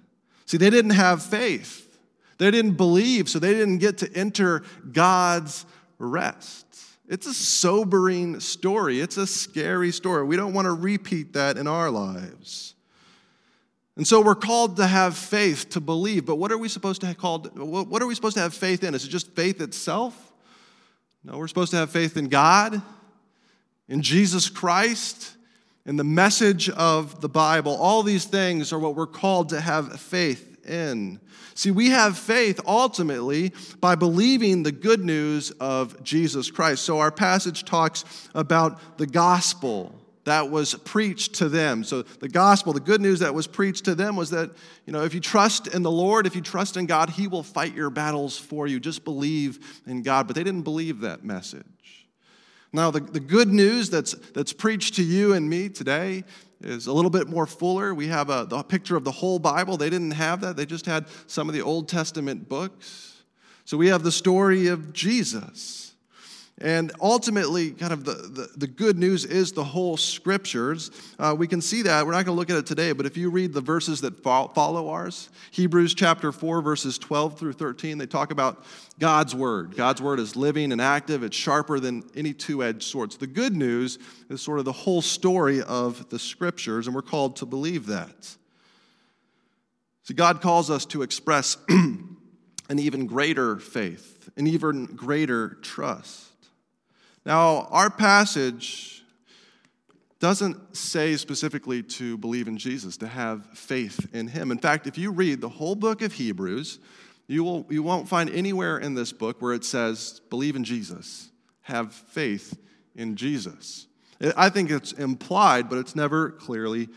See, 0.45 0.57
they 0.57 0.69
didn't 0.69 0.91
have 0.91 1.23
faith, 1.23 1.97
they 2.37 2.51
didn't 2.51 2.73
believe, 2.73 3.29
so 3.29 3.39
they 3.39 3.53
didn't 3.53 3.77
get 3.77 3.99
to 3.99 4.13
enter 4.15 4.63
God's 4.91 5.65
rest. 5.99 6.65
It's 7.07 7.27
a 7.27 7.33
sobering 7.33 8.39
story. 8.39 8.99
It's 8.99 9.17
a 9.17 9.27
scary 9.27 9.91
story. 9.91 10.23
We 10.23 10.35
don't 10.35 10.53
want 10.53 10.65
to 10.65 10.71
repeat 10.71 11.33
that 11.33 11.57
in 11.57 11.67
our 11.67 11.91
lives. 11.91 12.75
And 13.95 14.07
so 14.07 14.21
we're 14.21 14.35
called 14.35 14.77
to 14.77 14.87
have 14.87 15.15
faith, 15.15 15.69
to 15.71 15.81
believe. 15.81 16.25
But 16.25 16.37
what 16.37 16.51
are 16.51 16.57
we 16.57 16.67
supposed 16.67 17.01
to 17.01 17.07
have 17.07 17.17
called? 17.17 17.57
What 17.57 18.01
are 18.01 18.07
we 18.07 18.15
supposed 18.15 18.35
to 18.37 18.41
have 18.41 18.53
faith 18.53 18.83
in? 18.83 18.95
Is 18.95 19.05
it 19.05 19.09
just 19.09 19.31
faith 19.35 19.61
itself? 19.61 20.33
No, 21.23 21.37
we're 21.37 21.47
supposed 21.47 21.71
to 21.71 21.77
have 21.77 21.91
faith 21.91 22.17
in 22.17 22.27
God, 22.27 22.81
in 23.87 24.01
Jesus 24.01 24.49
Christ, 24.49 25.35
in 25.85 25.97
the 25.97 26.03
message 26.03 26.69
of 26.69 27.21
the 27.21 27.29
Bible. 27.29 27.75
All 27.75 28.03
these 28.03 28.25
things 28.25 28.71
are 28.71 28.79
what 28.79 28.95
we're 28.95 29.07
called 29.07 29.49
to 29.49 29.59
have 29.59 29.99
faith 29.99 30.65
in. 30.65 31.19
See, 31.55 31.71
we 31.71 31.89
have 31.89 32.17
faith 32.17 32.59
ultimately 32.65 33.53
by 33.79 33.95
believing 33.95 34.63
the 34.63 34.71
good 34.71 35.03
news 35.03 35.51
of 35.51 36.01
Jesus 36.03 36.49
Christ. 36.49 36.83
So 36.83 36.99
our 36.99 37.11
passage 37.11 37.63
talks 37.63 38.05
about 38.33 38.97
the 38.97 39.05
gospel 39.05 39.93
that 40.23 40.49
was 40.49 40.73
preached 40.73 41.35
to 41.35 41.49
them. 41.49 41.83
So 41.83 42.01
the 42.01 42.29
gospel, 42.29 42.71
the 42.71 42.79
good 42.79 43.01
news 43.01 43.19
that 43.19 43.35
was 43.35 43.45
preached 43.45 43.85
to 43.85 43.93
them 43.93 44.15
was 44.15 44.29
that, 44.29 44.51
you 44.85 44.93
know, 44.93 45.03
if 45.03 45.13
you 45.13 45.19
trust 45.19 45.67
in 45.67 45.83
the 45.83 45.91
Lord, 45.91 46.25
if 46.25 46.33
you 46.33 46.41
trust 46.41 46.77
in 46.77 46.85
God, 46.85 47.09
he 47.09 47.27
will 47.27 47.43
fight 47.43 47.75
your 47.75 47.89
battles 47.89 48.37
for 48.37 48.65
you. 48.65 48.79
Just 48.79 49.03
believe 49.03 49.81
in 49.85 50.01
God. 50.01 50.27
But 50.27 50.37
they 50.37 50.43
didn't 50.43 50.61
believe 50.61 51.01
that 51.01 51.25
message. 51.25 51.65
Now, 52.73 52.89
the, 52.89 52.99
the 52.99 53.19
good 53.19 53.49
news 53.49 53.91
that's, 53.91 54.13
that's 54.33 54.51
preached 54.51 54.95
to 54.95 55.03
you 55.03 55.33
and 55.33 55.47
me 55.47 55.69
today 55.69 56.23
is 56.59 56.87
a 56.87 56.93
little 56.93 57.11
bit 57.11 57.29
more 57.29 57.45
fuller. 57.45 57.93
We 57.93 58.07
have 58.07 58.31
a, 58.31 58.47
the 58.49 58.63
picture 58.63 58.95
of 58.95 59.03
the 59.03 59.11
whole 59.11 59.37
Bible. 59.37 59.77
They 59.77 59.91
didn't 59.91 60.11
have 60.11 60.41
that, 60.41 60.57
they 60.57 60.65
just 60.65 60.87
had 60.87 61.05
some 61.27 61.47
of 61.47 61.53
the 61.53 61.61
Old 61.61 61.87
Testament 61.87 62.49
books. 62.49 63.21
So 63.65 63.77
we 63.77 63.87
have 63.87 64.03
the 64.03 64.11
story 64.11 64.67
of 64.67 64.91
Jesus. 64.91 65.82
And 66.61 66.91
ultimately, 67.01 67.71
kind 67.71 67.91
of 67.91 68.05
the, 68.05 68.13
the, 68.13 68.49
the, 68.57 68.67
good 68.67 68.97
news 68.99 69.25
is 69.25 69.53
the 69.53 69.63
whole 69.63 69.97
scriptures. 69.97 70.91
Uh, 71.17 71.35
we 71.35 71.47
can 71.47 71.61
see 71.61 71.81
that. 71.81 72.05
We're 72.05 72.11
not 72.11 72.25
going 72.25 72.35
to 72.35 72.39
look 72.39 72.51
at 72.51 72.57
it 72.57 72.67
today, 72.67 72.91
but 72.91 73.07
if 73.07 73.17
you 73.17 73.31
read 73.31 73.53
the 73.53 73.61
verses 73.61 74.01
that 74.01 74.21
follow 74.21 74.89
ours, 74.89 75.29
Hebrews 75.49 75.95
chapter 75.95 76.31
4, 76.31 76.61
verses 76.61 76.99
12 76.99 77.39
through 77.39 77.53
13, 77.53 77.97
they 77.97 78.05
talk 78.05 78.29
about 78.31 78.63
God's 78.99 79.33
word. 79.33 79.75
God's 79.75 79.99
word 79.99 80.19
is 80.19 80.35
living 80.35 80.71
and 80.71 80.79
active, 80.79 81.23
it's 81.23 81.35
sharper 81.35 81.79
than 81.79 82.03
any 82.15 82.33
two 82.33 82.63
edged 82.63 82.83
sword. 82.83 83.11
So 83.11 83.17
the 83.17 83.27
good 83.27 83.55
news 83.55 83.97
is 84.29 84.39
sort 84.39 84.59
of 84.59 84.65
the 84.65 84.71
whole 84.71 85.01
story 85.01 85.63
of 85.63 86.07
the 86.09 86.19
scriptures, 86.19 86.85
and 86.85 86.95
we're 86.95 87.01
called 87.01 87.37
to 87.37 87.47
believe 87.47 87.87
that. 87.87 88.37
See, 90.03 90.13
God 90.13 90.39
calls 90.39 90.69
us 90.69 90.85
to 90.87 91.01
express 91.01 91.57
an 91.69 92.17
even 92.69 93.07
greater 93.07 93.57
faith, 93.57 94.29
an 94.37 94.45
even 94.45 94.85
greater 94.85 95.57
trust. 95.63 96.32
Now, 97.25 97.67
our 97.71 97.89
passage 97.89 99.03
doesn't 100.19 100.75
say 100.75 101.15
specifically 101.17 101.83
to 101.83 102.17
believe 102.17 102.47
in 102.47 102.57
Jesus, 102.57 102.97
to 102.97 103.07
have 103.07 103.45
faith 103.57 104.09
in 104.13 104.27
him. 104.27 104.51
In 104.51 104.57
fact, 104.57 104.87
if 104.87 104.97
you 104.97 105.11
read 105.11 105.41
the 105.41 105.49
whole 105.49 105.75
book 105.75 106.01
of 106.01 106.13
Hebrews, 106.13 106.79
you, 107.27 107.43
will, 107.43 107.65
you 107.69 107.83
won't 107.83 108.07
find 108.07 108.29
anywhere 108.29 108.77
in 108.77 108.93
this 108.93 109.11
book 109.11 109.41
where 109.41 109.53
it 109.53 109.65
says, 109.65 110.21
believe 110.29 110.55
in 110.55 110.63
Jesus, 110.63 111.29
have 111.61 111.93
faith 111.93 112.57
in 112.95 113.15
Jesus. 113.15 113.87
I 114.37 114.49
think 114.49 114.71
it's 114.71 114.93
implied, 114.93 115.69
but 115.69 115.77
it's 115.77 115.95
never 115.95 116.31
clearly 116.31 116.89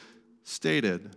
stated. 0.45 1.17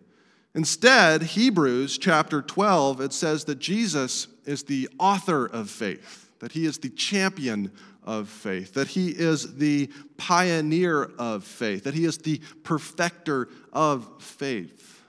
Instead, 0.55 1.21
Hebrews 1.21 1.97
chapter 1.97 2.41
12, 2.41 3.01
it 3.01 3.13
says 3.13 3.45
that 3.45 3.59
Jesus 3.59 4.27
is 4.45 4.63
the 4.63 4.89
author 4.99 5.45
of 5.45 5.69
faith. 5.69 6.28
That 6.39 6.51
he 6.51 6.65
is 6.65 6.77
the 6.77 6.89
champion 6.89 7.72
of 8.03 8.29
faith, 8.29 8.74
that 8.74 8.88
he 8.88 9.10
is 9.10 9.55
the 9.55 9.89
pioneer 10.17 11.03
of 11.17 11.43
faith, 11.43 11.84
that 11.84 11.93
he 11.93 12.05
is 12.05 12.17
the 12.17 12.41
perfecter 12.63 13.50
of 13.74 14.22
faith. 14.22 15.03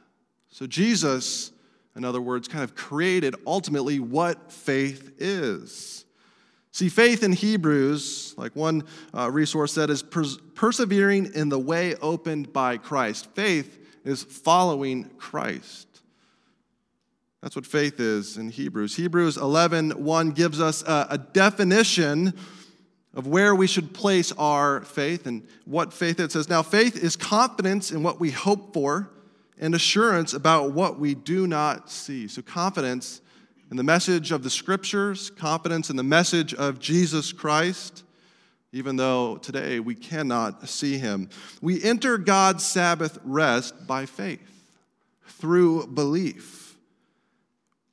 So, 0.49 0.67
Jesus, 0.67 1.53
in 1.97 2.05
other 2.05 2.21
words, 2.21 2.49
kind 2.49 2.65
of 2.65 2.75
created 2.75 3.35
ultimately 3.47 4.01
what 4.01 4.53
faith 4.53 5.13
is. 5.19 6.05
See, 6.73 6.89
faith 6.89 7.23
in 7.23 7.33
Hebrews, 7.33 8.35
like 8.37 8.55
one 8.55 8.85
uh, 9.13 9.31
resource 9.31 9.73
said, 9.73 9.91
is 9.91 10.03
pers- 10.03 10.39
persevering 10.55 11.35
in 11.35 11.49
the 11.49 11.59
way 11.59 11.97
opened 11.97 12.53
by 12.53 12.77
Christ. 12.77 13.29
Faith 13.35 13.79
is 14.05 14.23
following 14.23 15.11
Christ. 15.19 15.89
That's 17.43 17.57
what 17.57 17.67
faith 17.67 18.01
is 18.01 18.37
in 18.37 18.51
Hebrews. 18.51 18.97
Hebrews 18.97 19.37
11 19.37 19.93
1 19.93 20.31
gives 20.33 20.61
us 20.61 20.83
a, 20.83 21.07
a 21.11 21.19
definition 21.19 22.35
of 23.15 23.27
where 23.27 23.55
we 23.55 23.67
should 23.67 23.95
place 23.95 24.31
our 24.33 24.83
faith 24.83 25.27
and 25.27 25.47
what 25.65 25.93
faith 25.93 26.21
it 26.21 26.33
says. 26.33 26.49
Now, 26.49 26.63
faith 26.63 27.03
is 27.03 27.17
confidence 27.17 27.91
in 27.91 28.03
what 28.03 28.21
we 28.21 28.31
hope 28.31 28.73
for 28.73 29.11
and 29.59 29.75
assurance 29.75 30.33
about 30.33 30.73
what 30.73 30.99
we 30.99 31.15
do 31.15 31.47
not 31.47 31.91
see. 31.91 32.29
So, 32.29 32.43
confidence 32.43 33.21
in 33.71 33.77
the 33.77 33.83
message 33.83 34.33
of 34.33 34.43
the 34.43 34.51
scriptures, 34.51 35.31
confidence 35.31 35.91
in 35.91 35.97
the 35.97 36.03
message 36.03 36.53
of 36.55 36.79
Jesus 36.79 37.33
Christ, 37.33 38.05
even 38.73 38.97
though 38.97 39.39
today 39.39 39.81
we 39.81 39.95
cannot 39.95 40.69
see 40.69 40.99
him. 40.99 41.29
We 41.63 41.83
enter 41.83 42.19
God's 42.19 42.65
Sabbath 42.65 43.19
rest 43.25 43.87
by 43.87 44.07
faith 44.07 44.41
through 45.27 45.87
belief. 45.89 46.60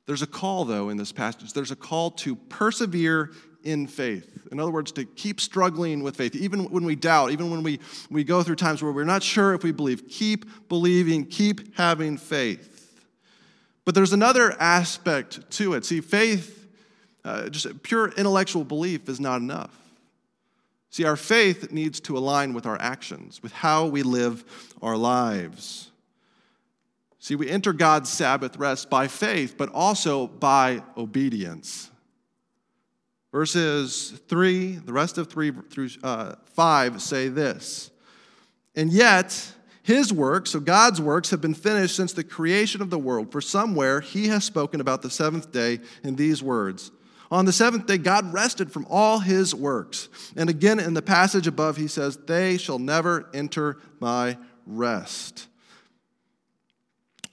There's 0.08 0.22
a 0.22 0.26
call, 0.26 0.64
though, 0.64 0.88
in 0.88 0.96
this 0.96 1.12
passage. 1.12 1.52
There's 1.52 1.70
a 1.70 1.76
call 1.76 2.12
to 2.12 2.34
persevere 2.34 3.30
in 3.62 3.86
faith. 3.86 4.38
In 4.50 4.58
other 4.58 4.70
words, 4.70 4.90
to 4.92 5.04
keep 5.04 5.38
struggling 5.38 6.02
with 6.02 6.16
faith, 6.16 6.34
even 6.34 6.70
when 6.70 6.84
we 6.84 6.96
doubt, 6.96 7.30
even 7.30 7.50
when 7.50 7.62
we, 7.62 7.78
we 8.10 8.24
go 8.24 8.42
through 8.42 8.56
times 8.56 8.82
where 8.82 8.90
we're 8.90 9.04
not 9.04 9.22
sure 9.22 9.52
if 9.52 9.62
we 9.62 9.70
believe. 9.70 10.08
Keep 10.08 10.70
believing, 10.70 11.26
keep 11.26 11.76
having 11.76 12.16
faith. 12.16 13.04
But 13.84 13.94
there's 13.94 14.14
another 14.14 14.56
aspect 14.58 15.50
to 15.50 15.74
it. 15.74 15.84
See, 15.84 16.00
faith, 16.00 16.66
uh, 17.22 17.50
just 17.50 17.82
pure 17.82 18.08
intellectual 18.08 18.64
belief, 18.64 19.10
is 19.10 19.20
not 19.20 19.42
enough. 19.42 19.76
See, 20.88 21.04
our 21.04 21.16
faith 21.16 21.70
needs 21.70 22.00
to 22.00 22.16
align 22.16 22.54
with 22.54 22.64
our 22.64 22.80
actions, 22.80 23.42
with 23.42 23.52
how 23.52 23.84
we 23.84 24.02
live 24.02 24.42
our 24.80 24.96
lives. 24.96 25.90
See, 27.18 27.34
we 27.34 27.50
enter 27.50 27.72
God's 27.72 28.10
Sabbath 28.10 28.56
rest 28.56 28.90
by 28.90 29.08
faith, 29.08 29.56
but 29.58 29.70
also 29.70 30.26
by 30.26 30.82
obedience. 30.96 31.90
Verses 33.32 34.20
3, 34.28 34.76
the 34.76 34.92
rest 34.92 35.18
of 35.18 35.28
3 35.28 35.52
through 35.70 35.88
uh, 36.02 36.36
5 36.54 37.02
say 37.02 37.28
this 37.28 37.90
And 38.74 38.90
yet, 38.90 39.52
his 39.82 40.12
works, 40.12 40.50
so 40.50 40.60
God's 40.60 41.00
works, 41.00 41.30
have 41.30 41.40
been 41.40 41.54
finished 41.54 41.96
since 41.96 42.12
the 42.12 42.24
creation 42.24 42.82
of 42.82 42.90
the 42.90 42.98
world. 42.98 43.32
For 43.32 43.40
somewhere 43.40 44.00
he 44.00 44.28
has 44.28 44.44
spoken 44.44 44.80
about 44.80 45.02
the 45.02 45.10
seventh 45.10 45.50
day 45.50 45.80
in 46.02 46.16
these 46.16 46.42
words 46.42 46.90
On 47.30 47.44
the 47.44 47.52
seventh 47.52 47.86
day, 47.86 47.98
God 47.98 48.32
rested 48.32 48.72
from 48.72 48.86
all 48.88 49.18
his 49.18 49.54
works. 49.54 50.08
And 50.36 50.48
again, 50.48 50.78
in 50.78 50.94
the 50.94 51.02
passage 51.02 51.46
above, 51.46 51.76
he 51.76 51.88
says, 51.88 52.16
They 52.16 52.56
shall 52.56 52.78
never 52.78 53.28
enter 53.34 53.78
my 53.98 54.38
rest. 54.66 55.48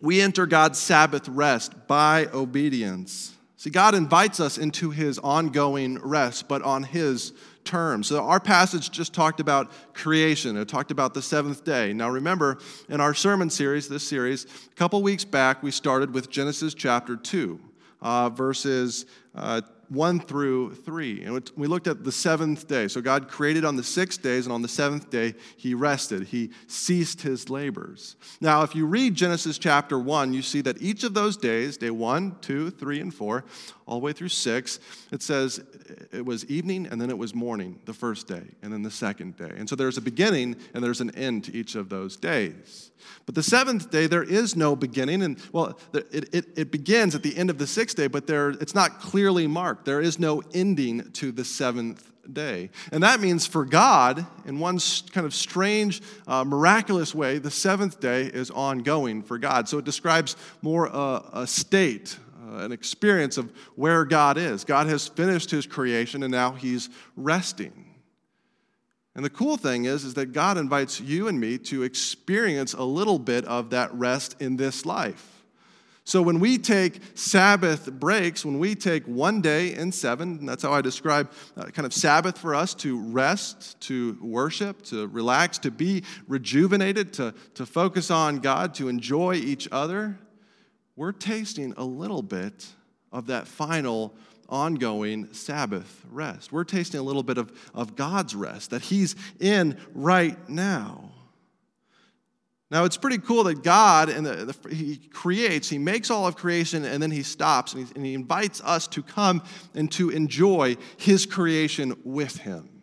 We 0.05 0.21
enter 0.21 0.45
God's 0.45 0.77
Sabbath 0.77 1.27
rest 1.27 1.87
by 1.87 2.27
obedience. 2.31 3.33
See, 3.57 3.71
God 3.71 3.95
invites 3.95 4.39
us 4.39 4.59
into 4.59 4.91
his 4.91 5.17
ongoing 5.17 5.97
rest, 5.97 6.47
but 6.47 6.61
on 6.61 6.83
his 6.83 7.33
terms. 7.63 8.09
So, 8.09 8.23
our 8.23 8.39
passage 8.39 8.91
just 8.91 9.15
talked 9.15 9.39
about 9.39 9.71
creation, 9.95 10.57
it 10.57 10.67
talked 10.67 10.91
about 10.91 11.15
the 11.15 11.23
seventh 11.23 11.65
day. 11.65 11.91
Now, 11.91 12.11
remember, 12.11 12.59
in 12.87 13.01
our 13.01 13.15
sermon 13.15 13.49
series, 13.49 13.89
this 13.89 14.07
series, 14.07 14.45
a 14.45 14.75
couple 14.75 15.01
weeks 15.01 15.25
back, 15.25 15.63
we 15.63 15.71
started 15.71 16.13
with 16.13 16.29
Genesis 16.29 16.75
chapter 16.75 17.15
2, 17.15 17.59
uh, 18.03 18.29
verses 18.29 19.07
uh, 19.33 19.61
1 19.89 20.19
through 20.21 20.75
3. 20.75 21.23
And 21.23 21.51
we 21.55 21.67
looked 21.67 21.87
at 21.87 22.03
the 22.03 22.11
seventh 22.11 22.67
day. 22.67 22.87
So 22.87 23.01
God 23.01 23.27
created 23.27 23.65
on 23.65 23.75
the 23.75 23.83
six 23.83 24.17
days, 24.17 24.45
and 24.45 24.53
on 24.53 24.61
the 24.61 24.67
seventh 24.67 25.09
day, 25.09 25.35
he 25.57 25.73
rested. 25.73 26.27
He 26.27 26.51
ceased 26.67 27.21
his 27.21 27.49
labors. 27.49 28.15
Now, 28.41 28.63
if 28.63 28.75
you 28.75 28.85
read 28.85 29.15
Genesis 29.15 29.57
chapter 29.57 29.99
1, 29.99 30.33
you 30.33 30.41
see 30.41 30.61
that 30.61 30.81
each 30.81 31.03
of 31.03 31.13
those 31.13 31.37
days, 31.37 31.77
day 31.77 31.91
1, 31.91 32.37
2, 32.41 32.71
3, 32.71 32.99
and 33.01 33.13
4, 33.13 33.43
all 33.87 33.99
the 33.99 34.05
way 34.05 34.13
through 34.13 34.29
6, 34.29 34.79
it 35.11 35.21
says 35.21 35.63
it 36.11 36.25
was 36.25 36.45
evening 36.45 36.87
and 36.87 36.99
then 36.99 37.09
it 37.09 37.17
was 37.17 37.35
morning 37.35 37.79
the 37.85 37.93
first 37.93 38.27
day, 38.27 38.43
and 38.63 38.73
then 38.73 38.81
the 38.81 38.91
second 38.91 39.37
day. 39.37 39.51
And 39.55 39.69
so 39.69 39.75
there's 39.75 39.97
a 39.97 40.01
beginning 40.01 40.55
and 40.73 40.83
there's 40.83 41.01
an 41.01 41.15
end 41.15 41.43
to 41.45 41.55
each 41.55 41.75
of 41.75 41.89
those 41.89 42.17
days. 42.17 42.91
But 43.25 43.35
the 43.35 43.43
seventh 43.43 43.91
day, 43.91 44.07
there 44.07 44.23
is 44.23 44.55
no 44.55 44.75
beginning. 44.75 45.21
And 45.21 45.37
well, 45.51 45.79
it, 45.93 46.33
it, 46.33 46.45
it 46.57 46.71
begins 46.71 47.13
at 47.13 47.23
the 47.23 47.35
end 47.37 47.49
of 47.49 47.57
the 47.57 47.67
sixth 47.67 47.95
day, 47.95 48.07
but 48.07 48.27
there, 48.27 48.49
it's 48.51 48.75
not 48.75 48.99
clearly 48.99 49.47
marked. 49.47 49.74
There 49.83 49.99
is 49.99 50.19
no 50.19 50.43
ending 50.53 51.11
to 51.13 51.31
the 51.31 51.43
seventh 51.43 52.11
day. 52.31 52.69
And 52.91 53.03
that 53.03 53.19
means 53.19 53.45
for 53.45 53.65
God, 53.65 54.25
in 54.45 54.59
one 54.59 54.79
kind 55.11 55.25
of 55.25 55.33
strange, 55.33 56.01
uh, 56.27 56.43
miraculous 56.43 57.13
way, 57.13 57.37
the 57.37 57.51
seventh 57.51 57.99
day 57.99 58.23
is 58.23 58.51
ongoing 58.51 59.21
for 59.21 59.37
God. 59.37 59.67
So 59.69 59.77
it 59.77 59.85
describes 59.85 60.35
more 60.61 60.89
uh, 60.93 61.21
a 61.33 61.47
state, 61.47 62.17
uh, 62.41 62.57
an 62.57 62.71
experience 62.71 63.37
of 63.37 63.51
where 63.75 64.05
God 64.05 64.37
is. 64.37 64.63
God 64.63 64.87
has 64.87 65.07
finished 65.07 65.51
his 65.51 65.65
creation 65.65 66.23
and 66.23 66.31
now 66.31 66.51
he's 66.53 66.89
resting. 67.15 67.85
And 69.15 69.23
the 69.23 69.29
cool 69.29 69.55
thing 69.55 69.85
is, 69.85 70.03
is 70.03 70.15
that 70.15 70.33
God 70.33 70.57
invites 70.57 70.99
you 70.99 71.29
and 71.29 71.39
me 71.39 71.57
to 71.59 71.83
experience 71.83 72.73
a 72.73 72.83
little 72.83 73.17
bit 73.17 73.45
of 73.45 73.69
that 73.69 73.93
rest 73.93 74.35
in 74.41 74.57
this 74.57 74.85
life. 74.85 75.34
So 76.07 76.21
when 76.21 76.39
we 76.39 76.59
take 76.59 77.01
Sabbath 77.15 77.91
breaks, 77.91 78.45
when 78.45 78.59
we 78.59 78.75
take 78.75 79.05
one 79.05 79.41
day 79.41 79.73
in 79.73 79.91
seven, 79.91 80.45
that's 80.45 80.61
how 80.61 80.71
I 80.71 80.81
describe 80.81 81.31
uh, 81.57 81.63
kind 81.65 81.87
of 81.87 81.93
Sabbath 81.93 82.37
for 82.37 82.53
us 82.53 82.75
to 82.75 82.99
rest, 82.99 83.81
to 83.81 84.15
worship, 84.21 84.83
to 84.83 85.07
relax, 85.07 85.57
to 85.59 85.71
be 85.71 86.03
rejuvenated, 86.27 87.11
to, 87.13 87.33
to 87.55 87.65
focus 87.65 88.11
on 88.11 88.37
God, 88.37 88.75
to 88.75 88.87
enjoy 88.87 89.33
each 89.33 89.67
other, 89.71 90.19
we're 90.95 91.11
tasting 91.11 91.73
a 91.75 91.83
little 91.83 92.21
bit 92.21 92.67
of 93.11 93.25
that 93.27 93.47
final 93.47 94.15
ongoing 94.47 95.33
Sabbath 95.33 96.05
rest. 96.11 96.51
We're 96.51 96.63
tasting 96.65 96.99
a 96.99 97.03
little 97.03 97.23
bit 97.23 97.39
of, 97.39 97.51
of 97.73 97.95
God's 97.95 98.35
rest 98.35 98.69
that 98.69 98.83
He's 98.83 99.15
in 99.39 99.77
right 99.95 100.37
now. 100.47 101.14
Now, 102.71 102.83
it's 102.83 102.97
pretty 102.97 103.19
cool 103.19 103.43
that 103.43 103.63
God, 103.63 104.09
and 104.09 104.25
the, 104.25 104.53
the, 104.53 104.75
He 104.75 104.97
creates, 104.97 105.69
He 105.69 105.77
makes 105.77 106.09
all 106.09 106.25
of 106.25 106.35
creation, 106.35 106.83
and 106.83 107.01
then 107.01 107.11
He 107.11 107.21
stops, 107.21 107.73
and 107.73 107.87
he, 107.87 107.93
and 107.95 108.05
he 108.05 108.13
invites 108.13 108.59
us 108.61 108.87
to 108.87 109.03
come 109.03 109.43
and 109.75 109.91
to 109.93 110.09
enjoy 110.09 110.77
His 110.97 111.25
creation 111.25 111.95
with 112.03 112.37
Him. 112.37 112.75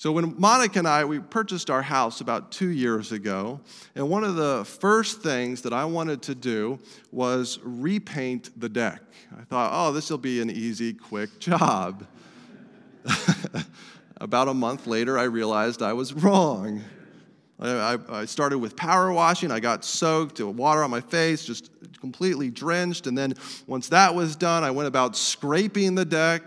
So 0.00 0.12
when 0.12 0.34
Monica 0.40 0.78
and 0.78 0.88
I, 0.88 1.04
we 1.04 1.18
purchased 1.18 1.68
our 1.68 1.82
house 1.82 2.22
about 2.22 2.52
two 2.52 2.70
years 2.70 3.12
ago, 3.12 3.60
and 3.94 4.08
one 4.08 4.24
of 4.24 4.36
the 4.36 4.64
first 4.64 5.20
things 5.20 5.60
that 5.62 5.74
I 5.74 5.84
wanted 5.84 6.22
to 6.22 6.34
do 6.34 6.78
was 7.12 7.58
repaint 7.62 8.58
the 8.58 8.70
deck. 8.70 9.02
I 9.38 9.42
thought, 9.42 9.70
oh, 9.74 9.92
this 9.92 10.08
will 10.08 10.16
be 10.16 10.40
an 10.40 10.48
easy, 10.48 10.94
quick 10.94 11.38
job. 11.38 12.06
about 14.22 14.48
a 14.48 14.54
month 14.54 14.86
later, 14.86 15.18
I 15.18 15.24
realized 15.24 15.82
I 15.82 15.92
was 15.92 16.14
wrong. 16.14 16.82
I, 17.60 17.98
I, 18.08 18.24
started 18.24 18.58
with 18.58 18.74
power 18.74 19.12
washing. 19.12 19.50
I 19.50 19.60
got 19.60 19.84
soaked, 19.84 20.40
uh, 20.40 20.48
water 20.48 20.82
on 20.82 20.90
my 20.90 21.02
face, 21.02 21.44
just 21.44 21.70
completely 22.00 22.50
drenched. 22.50 23.06
And 23.06 23.18
then 23.18 23.34
once 23.66 23.90
that 23.90 24.14
was 24.14 24.34
done, 24.34 24.64
I 24.64 24.70
went 24.70 24.88
about 24.88 25.14
scraping 25.14 25.94
the 25.94 26.06
deck 26.06 26.42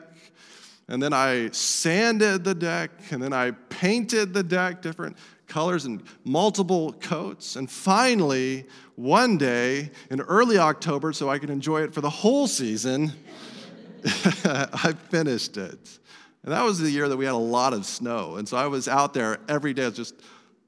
and 0.88 1.02
then 1.02 1.14
I 1.14 1.50
sanded 1.52 2.44
the 2.44 2.54
deck, 2.54 2.92
and 3.12 3.24
then 3.24 3.32
I 3.32 3.52
painted 3.52 4.34
the 4.34 4.44
deck 4.44 4.82
different 4.82 5.18
colors 5.48 5.86
and 5.86 6.04
multiple 6.26 6.94
coats. 6.94 7.56
And 7.56 7.70
finally, 7.70 8.66
one 8.96 9.38
day 9.38 9.92
in 10.12 10.20
early 10.22 10.58
October, 10.58 11.14
so 11.14 11.30
I 11.30 11.40
could 11.40 11.50
enjoy 11.50 11.84
it 11.84 11.94
for 11.94 12.02
the 12.02 12.10
whole 12.10 12.48
season, 12.48 13.14
I 14.06 14.94
finished 15.10 15.58
it. 15.58 16.00
And 16.44 16.52
that 16.52 16.64
was 16.64 16.80
the 16.80 16.92
year 16.92 17.08
that 17.08 17.16
we 17.16 17.24
had 17.24 17.34
a 17.34 17.38
lot 17.38 17.74
of 17.74 17.86
snow. 17.86 18.36
And 18.36 18.48
so 18.48 18.58
I 18.58 18.68
was 18.68 18.90
out 18.90 19.14
there 19.14 19.38
every 19.48 19.74
day 19.74 19.90
just 19.92 20.16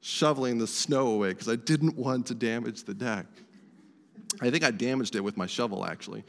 shoveling 0.05 0.59
the 0.59 0.67
snow 0.67 1.07
away 1.07 1.29
because 1.29 1.49
I 1.49 1.55
didn't 1.55 1.97
want 1.97 2.27
to 2.27 2.35
damage 2.35 2.83
the 2.83 2.93
deck. 2.93 3.25
I 4.39 4.51
think 4.51 4.63
I 4.63 4.69
damaged 4.69 5.15
it 5.15 5.21
with 5.21 5.35
my 5.35 5.47
shovel, 5.47 5.83
actually. 5.83 6.23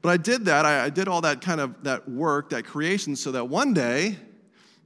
But 0.00 0.08
I 0.08 0.16
did 0.16 0.46
that. 0.46 0.64
I, 0.64 0.86
I 0.86 0.90
did 0.90 1.06
all 1.06 1.20
that 1.20 1.42
kind 1.42 1.60
of 1.60 1.84
that 1.84 2.08
work, 2.08 2.50
that 2.50 2.64
creation, 2.64 3.16
so 3.16 3.32
that 3.32 3.44
one 3.44 3.74
day 3.74 4.16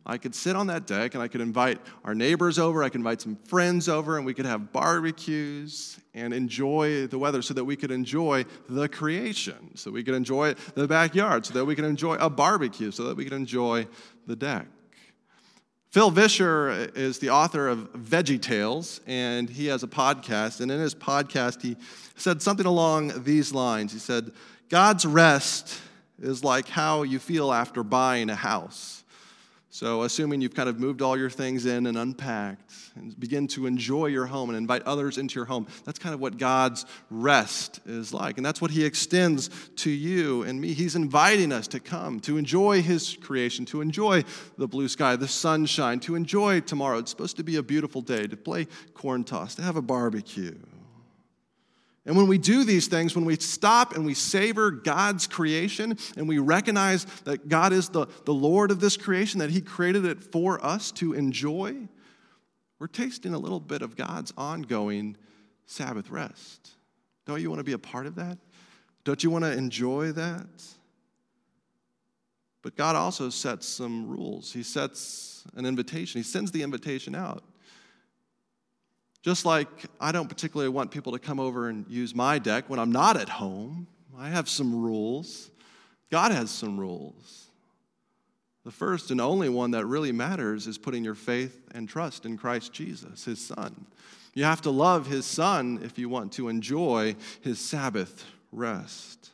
I 0.04 0.18
could 0.18 0.34
sit 0.34 0.56
on 0.56 0.66
that 0.66 0.88
deck 0.88 1.14
and 1.14 1.22
I 1.22 1.28
could 1.28 1.40
invite 1.40 1.78
our 2.04 2.16
neighbors 2.16 2.58
over, 2.58 2.82
I 2.82 2.88
could 2.88 3.00
invite 3.00 3.20
some 3.20 3.36
friends 3.36 3.88
over, 3.88 4.16
and 4.16 4.26
we 4.26 4.34
could 4.34 4.46
have 4.46 4.72
barbecues 4.72 6.00
and 6.14 6.34
enjoy 6.34 7.06
the 7.06 7.18
weather 7.18 7.42
so 7.42 7.54
that 7.54 7.64
we 7.64 7.76
could 7.76 7.92
enjoy 7.92 8.44
the 8.68 8.88
creation, 8.88 9.76
so 9.76 9.92
we 9.92 10.02
could 10.02 10.14
enjoy 10.14 10.54
the 10.74 10.88
backyard, 10.88 11.46
so 11.46 11.54
that 11.54 11.64
we 11.64 11.76
could 11.76 11.84
enjoy 11.84 12.14
a 12.14 12.28
barbecue, 12.28 12.90
so 12.90 13.04
that 13.04 13.16
we 13.16 13.22
could 13.22 13.34
enjoy 13.34 13.86
the 14.26 14.34
deck. 14.34 14.66
Phil 15.92 16.10
Vischer 16.10 16.88
is 16.94 17.18
the 17.18 17.28
author 17.28 17.68
of 17.68 17.92
Veggie 17.92 18.40
Tales, 18.40 19.02
and 19.06 19.50
he 19.50 19.66
has 19.66 19.82
a 19.82 19.86
podcast. 19.86 20.62
And 20.62 20.70
in 20.70 20.80
his 20.80 20.94
podcast, 20.94 21.60
he 21.60 21.76
said 22.16 22.40
something 22.40 22.64
along 22.64 23.24
these 23.24 23.52
lines. 23.52 23.92
He 23.92 23.98
said, 23.98 24.32
God's 24.70 25.04
rest 25.04 25.78
is 26.18 26.42
like 26.42 26.66
how 26.66 27.02
you 27.02 27.18
feel 27.18 27.52
after 27.52 27.82
buying 27.82 28.30
a 28.30 28.34
house. 28.34 29.04
So, 29.68 30.04
assuming 30.04 30.40
you've 30.40 30.54
kind 30.54 30.70
of 30.70 30.80
moved 30.80 31.02
all 31.02 31.14
your 31.14 31.28
things 31.28 31.66
in 31.66 31.86
and 31.86 31.98
unpacked, 31.98 32.71
and 32.94 33.18
begin 33.18 33.46
to 33.48 33.66
enjoy 33.66 34.06
your 34.06 34.26
home 34.26 34.50
and 34.50 34.56
invite 34.56 34.82
others 34.82 35.18
into 35.18 35.36
your 35.36 35.44
home, 35.44 35.66
that's 35.84 35.98
kind 35.98 36.14
of 36.14 36.20
what 36.20 36.38
God's 36.38 36.84
rest 37.10 37.80
is 37.86 38.12
like. 38.12 38.36
And 38.36 38.44
that's 38.44 38.60
what 38.60 38.70
He 38.70 38.84
extends 38.84 39.50
to 39.76 39.90
you 39.90 40.42
and 40.42 40.60
me. 40.60 40.72
He's 40.72 40.96
inviting 40.96 41.52
us 41.52 41.68
to 41.68 41.80
come, 41.80 42.20
to 42.20 42.36
enjoy 42.36 42.82
His 42.82 43.16
creation, 43.20 43.64
to 43.66 43.80
enjoy 43.80 44.24
the 44.58 44.68
blue 44.68 44.88
sky, 44.88 45.16
the 45.16 45.28
sunshine, 45.28 46.00
to 46.00 46.14
enjoy 46.14 46.60
tomorrow. 46.60 46.98
It's 46.98 47.10
supposed 47.10 47.36
to 47.38 47.44
be 47.44 47.56
a 47.56 47.62
beautiful 47.62 48.02
day, 48.02 48.26
to 48.26 48.36
play 48.36 48.66
corn 48.94 49.24
toss, 49.24 49.54
to 49.56 49.62
have 49.62 49.76
a 49.76 49.82
barbecue. 49.82 50.56
And 52.04 52.16
when 52.16 52.26
we 52.26 52.36
do 52.36 52.64
these 52.64 52.88
things, 52.88 53.14
when 53.14 53.24
we 53.24 53.36
stop 53.36 53.94
and 53.94 54.04
we 54.04 54.14
savor 54.14 54.72
God's 54.72 55.28
creation 55.28 55.96
and 56.16 56.28
we 56.28 56.38
recognize 56.38 57.04
that 57.24 57.48
God 57.48 57.72
is 57.72 57.90
the, 57.90 58.06
the 58.24 58.34
Lord 58.34 58.72
of 58.72 58.80
this 58.80 58.96
creation, 58.96 59.38
that 59.38 59.50
He 59.50 59.60
created 59.60 60.04
it 60.04 60.24
for 60.24 60.64
us 60.64 60.90
to 60.92 61.12
enjoy, 61.12 61.76
we're 62.82 62.88
tasting 62.88 63.32
a 63.32 63.38
little 63.38 63.60
bit 63.60 63.80
of 63.80 63.94
God's 63.94 64.32
ongoing 64.36 65.16
Sabbath 65.66 66.10
rest. 66.10 66.72
Don't 67.26 67.40
you 67.40 67.48
want 67.48 67.60
to 67.60 67.64
be 67.64 67.74
a 67.74 67.78
part 67.78 68.08
of 68.08 68.16
that? 68.16 68.36
Don't 69.04 69.22
you 69.22 69.30
want 69.30 69.44
to 69.44 69.52
enjoy 69.52 70.10
that? 70.10 70.48
But 72.60 72.74
God 72.74 72.96
also 72.96 73.30
sets 73.30 73.68
some 73.68 74.08
rules. 74.08 74.52
He 74.52 74.64
sets 74.64 75.44
an 75.54 75.64
invitation, 75.64 76.18
He 76.18 76.24
sends 76.24 76.50
the 76.50 76.64
invitation 76.64 77.14
out. 77.14 77.44
Just 79.22 79.46
like 79.46 79.68
I 80.00 80.10
don't 80.10 80.28
particularly 80.28 80.70
want 80.70 80.90
people 80.90 81.12
to 81.12 81.20
come 81.20 81.38
over 81.38 81.68
and 81.68 81.86
use 81.88 82.16
my 82.16 82.40
deck 82.40 82.64
when 82.66 82.80
I'm 82.80 82.90
not 82.90 83.16
at 83.16 83.28
home, 83.28 83.86
I 84.18 84.28
have 84.28 84.48
some 84.48 84.74
rules. 84.82 85.52
God 86.10 86.32
has 86.32 86.50
some 86.50 86.80
rules. 86.80 87.41
The 88.64 88.70
first 88.70 89.10
and 89.10 89.20
only 89.20 89.48
one 89.48 89.72
that 89.72 89.86
really 89.86 90.12
matters 90.12 90.66
is 90.66 90.78
putting 90.78 91.04
your 91.04 91.16
faith 91.16 91.68
and 91.74 91.88
trust 91.88 92.24
in 92.24 92.38
Christ 92.38 92.72
Jesus, 92.72 93.24
his 93.24 93.40
son. 93.44 93.86
You 94.34 94.44
have 94.44 94.62
to 94.62 94.70
love 94.70 95.06
his 95.06 95.26
son 95.26 95.80
if 95.82 95.98
you 95.98 96.08
want 96.08 96.32
to 96.32 96.48
enjoy 96.48 97.16
his 97.40 97.58
Sabbath 97.58 98.24
rest. 98.52 99.30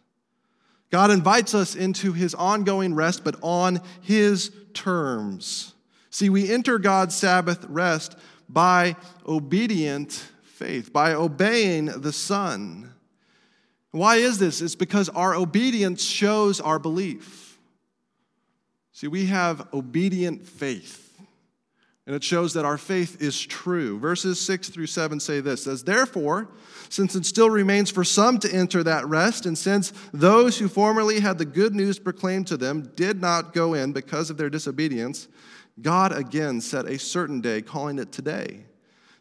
God 0.90 1.10
invites 1.10 1.54
us 1.54 1.74
into 1.74 2.12
his 2.12 2.34
ongoing 2.34 2.94
rest, 2.94 3.22
but 3.22 3.36
on 3.42 3.80
his 4.00 4.50
terms. 4.72 5.74
See, 6.10 6.30
we 6.30 6.50
enter 6.50 6.78
God's 6.78 7.14
Sabbath 7.14 7.66
rest 7.68 8.16
by 8.48 8.96
obedient 9.26 10.12
faith, 10.42 10.92
by 10.92 11.12
obeying 11.12 11.86
the 11.86 12.12
Son. 12.12 12.94
Why 13.90 14.16
is 14.16 14.38
this? 14.38 14.62
It's 14.62 14.74
because 14.74 15.10
our 15.10 15.34
obedience 15.34 16.02
shows 16.02 16.60
our 16.60 16.78
belief. 16.78 17.47
See, 18.98 19.06
we 19.06 19.26
have 19.26 19.72
obedient 19.72 20.44
faith, 20.44 21.16
and 22.04 22.16
it 22.16 22.24
shows 22.24 22.54
that 22.54 22.64
our 22.64 22.76
faith 22.76 23.22
is 23.22 23.40
true. 23.40 23.96
Verses 23.96 24.40
6 24.40 24.70
through 24.70 24.88
7 24.88 25.20
say 25.20 25.38
this 25.38 25.62
says, 25.62 25.84
Therefore, 25.84 26.48
since 26.88 27.14
it 27.14 27.24
still 27.24 27.48
remains 27.48 27.92
for 27.92 28.02
some 28.02 28.40
to 28.40 28.52
enter 28.52 28.82
that 28.82 29.06
rest, 29.06 29.46
and 29.46 29.56
since 29.56 29.92
those 30.12 30.58
who 30.58 30.66
formerly 30.66 31.20
had 31.20 31.38
the 31.38 31.44
good 31.44 31.76
news 31.76 32.00
proclaimed 32.00 32.48
to 32.48 32.56
them 32.56 32.90
did 32.96 33.20
not 33.20 33.54
go 33.54 33.72
in 33.72 33.92
because 33.92 34.30
of 34.30 34.36
their 34.36 34.50
disobedience, 34.50 35.28
God 35.80 36.10
again 36.10 36.60
set 36.60 36.86
a 36.86 36.98
certain 36.98 37.40
day, 37.40 37.62
calling 37.62 38.00
it 38.00 38.10
today. 38.10 38.64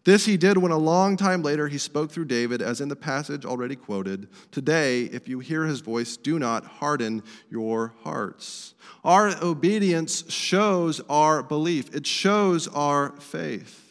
This 0.03 0.25
he 0.25 0.38
did 0.38 0.57
when 0.57 0.71
a 0.71 0.77
long 0.77 1.17
time 1.17 1.43
later 1.43 1.67
he 1.67 1.77
spoke 1.77 2.12
through 2.12 2.25
David, 2.25 2.62
as 2.62 2.79
in 2.79 2.88
the 2.88 2.95
passage 2.95 3.45
already 3.45 3.75
quoted 3.75 4.29
Today, 4.51 5.03
if 5.03 5.27
you 5.27 5.39
hear 5.39 5.65
his 5.65 5.81
voice, 5.81 6.15
do 6.15 6.39
not 6.39 6.65
harden 6.65 7.23
your 7.49 7.93
hearts. 8.03 8.73
Our 9.03 9.36
obedience 9.43 10.31
shows 10.31 11.01
our 11.10 11.43
belief, 11.43 11.93
it 11.93 12.07
shows 12.07 12.67
our 12.69 13.12
faith. 13.19 13.83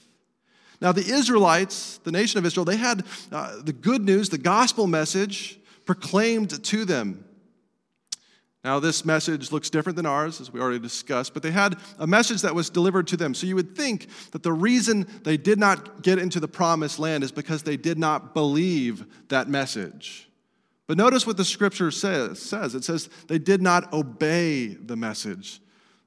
Now, 0.81 0.93
the 0.93 1.07
Israelites, 1.07 1.99
the 2.05 2.13
nation 2.13 2.39
of 2.39 2.47
Israel, 2.47 2.65
they 2.65 2.77
had 2.77 3.05
uh, 3.33 3.63
the 3.63 3.73
good 3.73 4.05
news, 4.05 4.29
the 4.29 4.39
gospel 4.39 4.87
message 4.87 5.59
proclaimed 5.85 6.63
to 6.65 6.85
them. 6.85 7.26
Now, 8.67 8.81
this 8.81 9.05
message 9.05 9.53
looks 9.53 9.71
different 9.71 9.95
than 9.95 10.07
ours, 10.07 10.41
as 10.41 10.53
we 10.53 10.59
already 10.59 10.81
discussed, 10.81 11.35
but 11.35 11.45
they 11.45 11.53
had 11.53 11.77
a 12.01 12.07
message 12.07 12.43
that 12.43 12.53
was 12.53 12.69
delivered 12.69 13.07
to 13.07 13.17
them. 13.17 13.33
So 13.33 13.47
you 13.47 13.55
would 13.55 13.77
think 13.77 14.09
that 14.33 14.43
the 14.43 14.53
reason 14.53 15.07
they 15.23 15.37
did 15.37 15.61
not 15.61 16.03
get 16.03 16.19
into 16.19 16.41
the 16.41 16.49
promised 16.49 16.99
land 16.99 17.23
is 17.23 17.31
because 17.31 17.63
they 17.63 17.77
did 17.77 17.97
not 17.97 18.35
believe 18.35 19.07
that 19.29 19.49
message. 19.49 20.29
But 20.89 20.97
notice 20.97 21.25
what 21.29 21.37
the 21.37 21.45
scripture 21.45 21.93
says. 21.93 22.53
It 22.53 22.83
says 22.83 23.09
they 23.29 23.39
did 23.39 23.63
not 23.63 23.93
obey 23.93 24.75
the 24.75 24.97
message. 24.97 25.61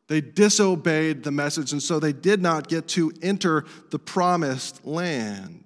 They 0.08 0.20
disobeyed 0.20 1.24
the 1.24 1.32
message, 1.32 1.72
and 1.72 1.82
so 1.82 1.98
they 1.98 2.12
did 2.12 2.42
not 2.42 2.68
get 2.68 2.90
to 2.90 3.14
enter 3.22 3.64
the 3.90 4.00
promised 4.00 4.86
land. 4.86 5.64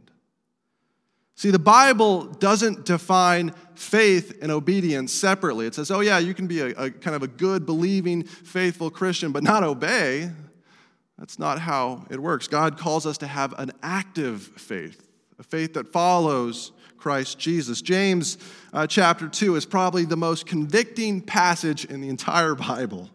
See, 1.36 1.50
the 1.50 1.60
Bible 1.60 2.26
doesn't 2.26 2.86
define 2.86 3.54
faith 3.76 4.38
and 4.42 4.52
obedience 4.52 5.12
separately. 5.12 5.66
It 5.66 5.76
says, 5.76 5.90
oh, 5.90 6.02
yeah, 6.02 6.20
you 6.20 6.34
can 6.34 6.48
be 6.48 6.62
a, 6.62 6.68
a, 6.68 6.92
kind 6.92 7.16
of 7.16 7.24
a 7.24 7.28
good, 7.28 7.66
believing, 7.66 8.24
faithful 8.24 8.90
Christian, 8.92 9.32
but 9.32 9.44
not 9.44 9.64
obey. 9.64 10.30
That's 11.18 11.40
not 11.40 11.60
how 11.60 12.06
it 12.10 12.20
works. 12.20 12.48
God 12.48 12.78
calls 12.78 13.06
us 13.06 13.18
to 13.20 13.28
have 13.28 13.54
an 13.58 13.72
active 13.82 14.42
faith, 14.42 15.08
a 15.40 15.44
faith 15.44 15.74
that 15.74 15.92
follows 15.92 16.72
Christ 16.98 17.40
Jesus. 17.40 17.82
James 17.82 18.38
uh, 18.72 18.88
chapter 18.88 19.28
2 19.28 19.56
is 19.56 19.66
probably 19.66 20.06
the 20.06 20.16
most 20.16 20.46
convicting 20.46 21.22
passage 21.22 21.86
in 21.86 22.00
the 22.00 22.10
entire 22.10 22.56
Bible. 22.56 23.10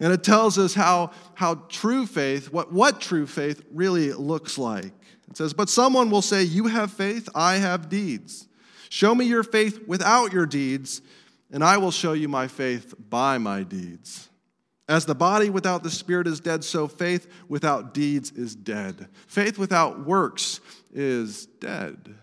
And 0.00 0.12
it 0.12 0.24
tells 0.24 0.58
us 0.58 0.74
how, 0.74 1.12
how 1.34 1.56
true 1.68 2.06
faith, 2.06 2.52
what, 2.52 2.72
what 2.72 3.00
true 3.00 3.26
faith 3.26 3.62
really 3.70 4.12
looks 4.12 4.56
like. 4.56 4.92
It 5.30 5.36
says, 5.36 5.52
But 5.52 5.68
someone 5.68 6.10
will 6.10 6.22
say, 6.22 6.42
You 6.42 6.66
have 6.66 6.92
faith, 6.92 7.28
I 7.34 7.56
have 7.56 7.88
deeds. 7.88 8.48
Show 8.88 9.14
me 9.14 9.24
your 9.24 9.44
faith 9.44 9.86
without 9.86 10.32
your 10.32 10.46
deeds, 10.46 11.00
and 11.52 11.62
I 11.62 11.76
will 11.78 11.92
show 11.92 12.12
you 12.12 12.28
my 12.28 12.48
faith 12.48 12.94
by 13.08 13.38
my 13.38 13.62
deeds. 13.62 14.28
As 14.88 15.06
the 15.06 15.14
body 15.14 15.50
without 15.50 15.84
the 15.84 15.90
spirit 15.90 16.26
is 16.26 16.40
dead, 16.40 16.64
so 16.64 16.88
faith 16.88 17.28
without 17.48 17.94
deeds 17.94 18.32
is 18.32 18.56
dead. 18.56 19.06
Faith 19.28 19.56
without 19.56 20.04
works 20.04 20.60
is 20.92 21.46
dead. 21.46 22.16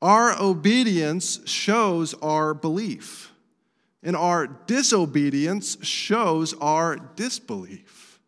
Our 0.00 0.40
obedience 0.40 1.40
shows 1.46 2.14
our 2.14 2.54
belief, 2.54 3.30
and 4.02 4.16
our 4.16 4.46
disobedience 4.46 5.76
shows 5.82 6.54
our 6.54 6.96
disbelief. 6.96 8.20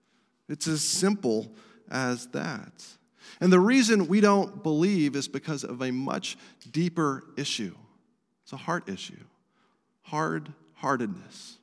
It's 0.48 0.68
as 0.68 0.82
simple 0.82 1.50
as 1.90 2.26
that. 2.28 2.84
And 3.40 3.52
the 3.52 3.60
reason 3.60 4.08
we 4.08 4.20
don't 4.20 4.62
believe 4.62 5.16
is 5.16 5.28
because 5.28 5.64
of 5.64 5.82
a 5.82 5.90
much 5.90 6.36
deeper 6.70 7.24
issue. 7.36 7.74
It's 8.44 8.52
a 8.52 8.56
heart 8.56 8.88
issue 8.88 9.24
hard 10.06 10.52
heartedness. 10.74 11.56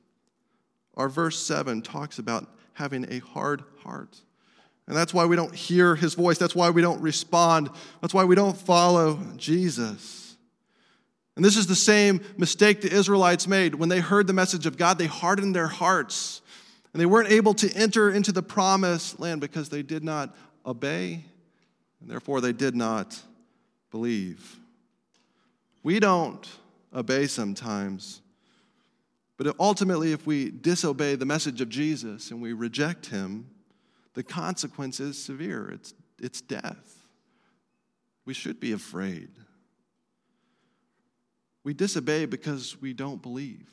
Our 0.96 1.08
verse 1.08 1.42
7 1.42 1.82
talks 1.82 2.18
about 2.18 2.46
having 2.74 3.10
a 3.10 3.20
hard 3.20 3.64
heart. 3.82 4.20
And 4.86 4.94
that's 4.94 5.14
why 5.14 5.24
we 5.24 5.34
don't 5.34 5.54
hear 5.54 5.96
his 5.96 6.14
voice. 6.14 6.36
That's 6.36 6.54
why 6.54 6.70
we 6.70 6.82
don't 6.82 7.00
respond. 7.00 7.70
That's 8.02 8.12
why 8.12 8.24
we 8.24 8.34
don't 8.34 8.56
follow 8.56 9.18
Jesus. 9.36 10.36
And 11.36 11.44
this 11.44 11.56
is 11.56 11.66
the 11.66 11.74
same 11.74 12.20
mistake 12.36 12.80
the 12.80 12.92
Israelites 12.92 13.48
made. 13.48 13.74
When 13.74 13.88
they 13.88 14.00
heard 14.00 14.26
the 14.26 14.32
message 14.32 14.66
of 14.66 14.76
God, 14.76 14.98
they 14.98 15.06
hardened 15.06 15.54
their 15.54 15.66
hearts. 15.68 16.42
And 16.94 17.00
they 17.00 17.06
weren't 17.06 17.32
able 17.32 17.54
to 17.54 17.70
enter 17.72 18.08
into 18.08 18.30
the 18.30 18.42
promised 18.42 19.18
land 19.18 19.40
because 19.40 19.68
they 19.68 19.82
did 19.82 20.04
not 20.04 20.34
obey, 20.64 21.24
and 22.00 22.08
therefore 22.08 22.40
they 22.40 22.52
did 22.52 22.76
not 22.76 23.20
believe. 23.90 24.58
We 25.82 25.98
don't 25.98 26.48
obey 26.94 27.26
sometimes, 27.26 28.22
but 29.36 29.56
ultimately, 29.58 30.12
if 30.12 30.24
we 30.24 30.50
disobey 30.50 31.16
the 31.16 31.26
message 31.26 31.60
of 31.60 31.68
Jesus 31.68 32.30
and 32.30 32.40
we 32.40 32.52
reject 32.52 33.06
him, 33.06 33.50
the 34.14 34.22
consequence 34.22 35.00
is 35.00 35.20
severe 35.20 35.70
it's, 35.70 35.94
it's 36.20 36.40
death. 36.40 37.02
We 38.24 38.34
should 38.34 38.60
be 38.60 38.70
afraid. 38.70 39.30
We 41.64 41.74
disobey 41.74 42.26
because 42.26 42.80
we 42.80 42.92
don't 42.92 43.20
believe. 43.20 43.68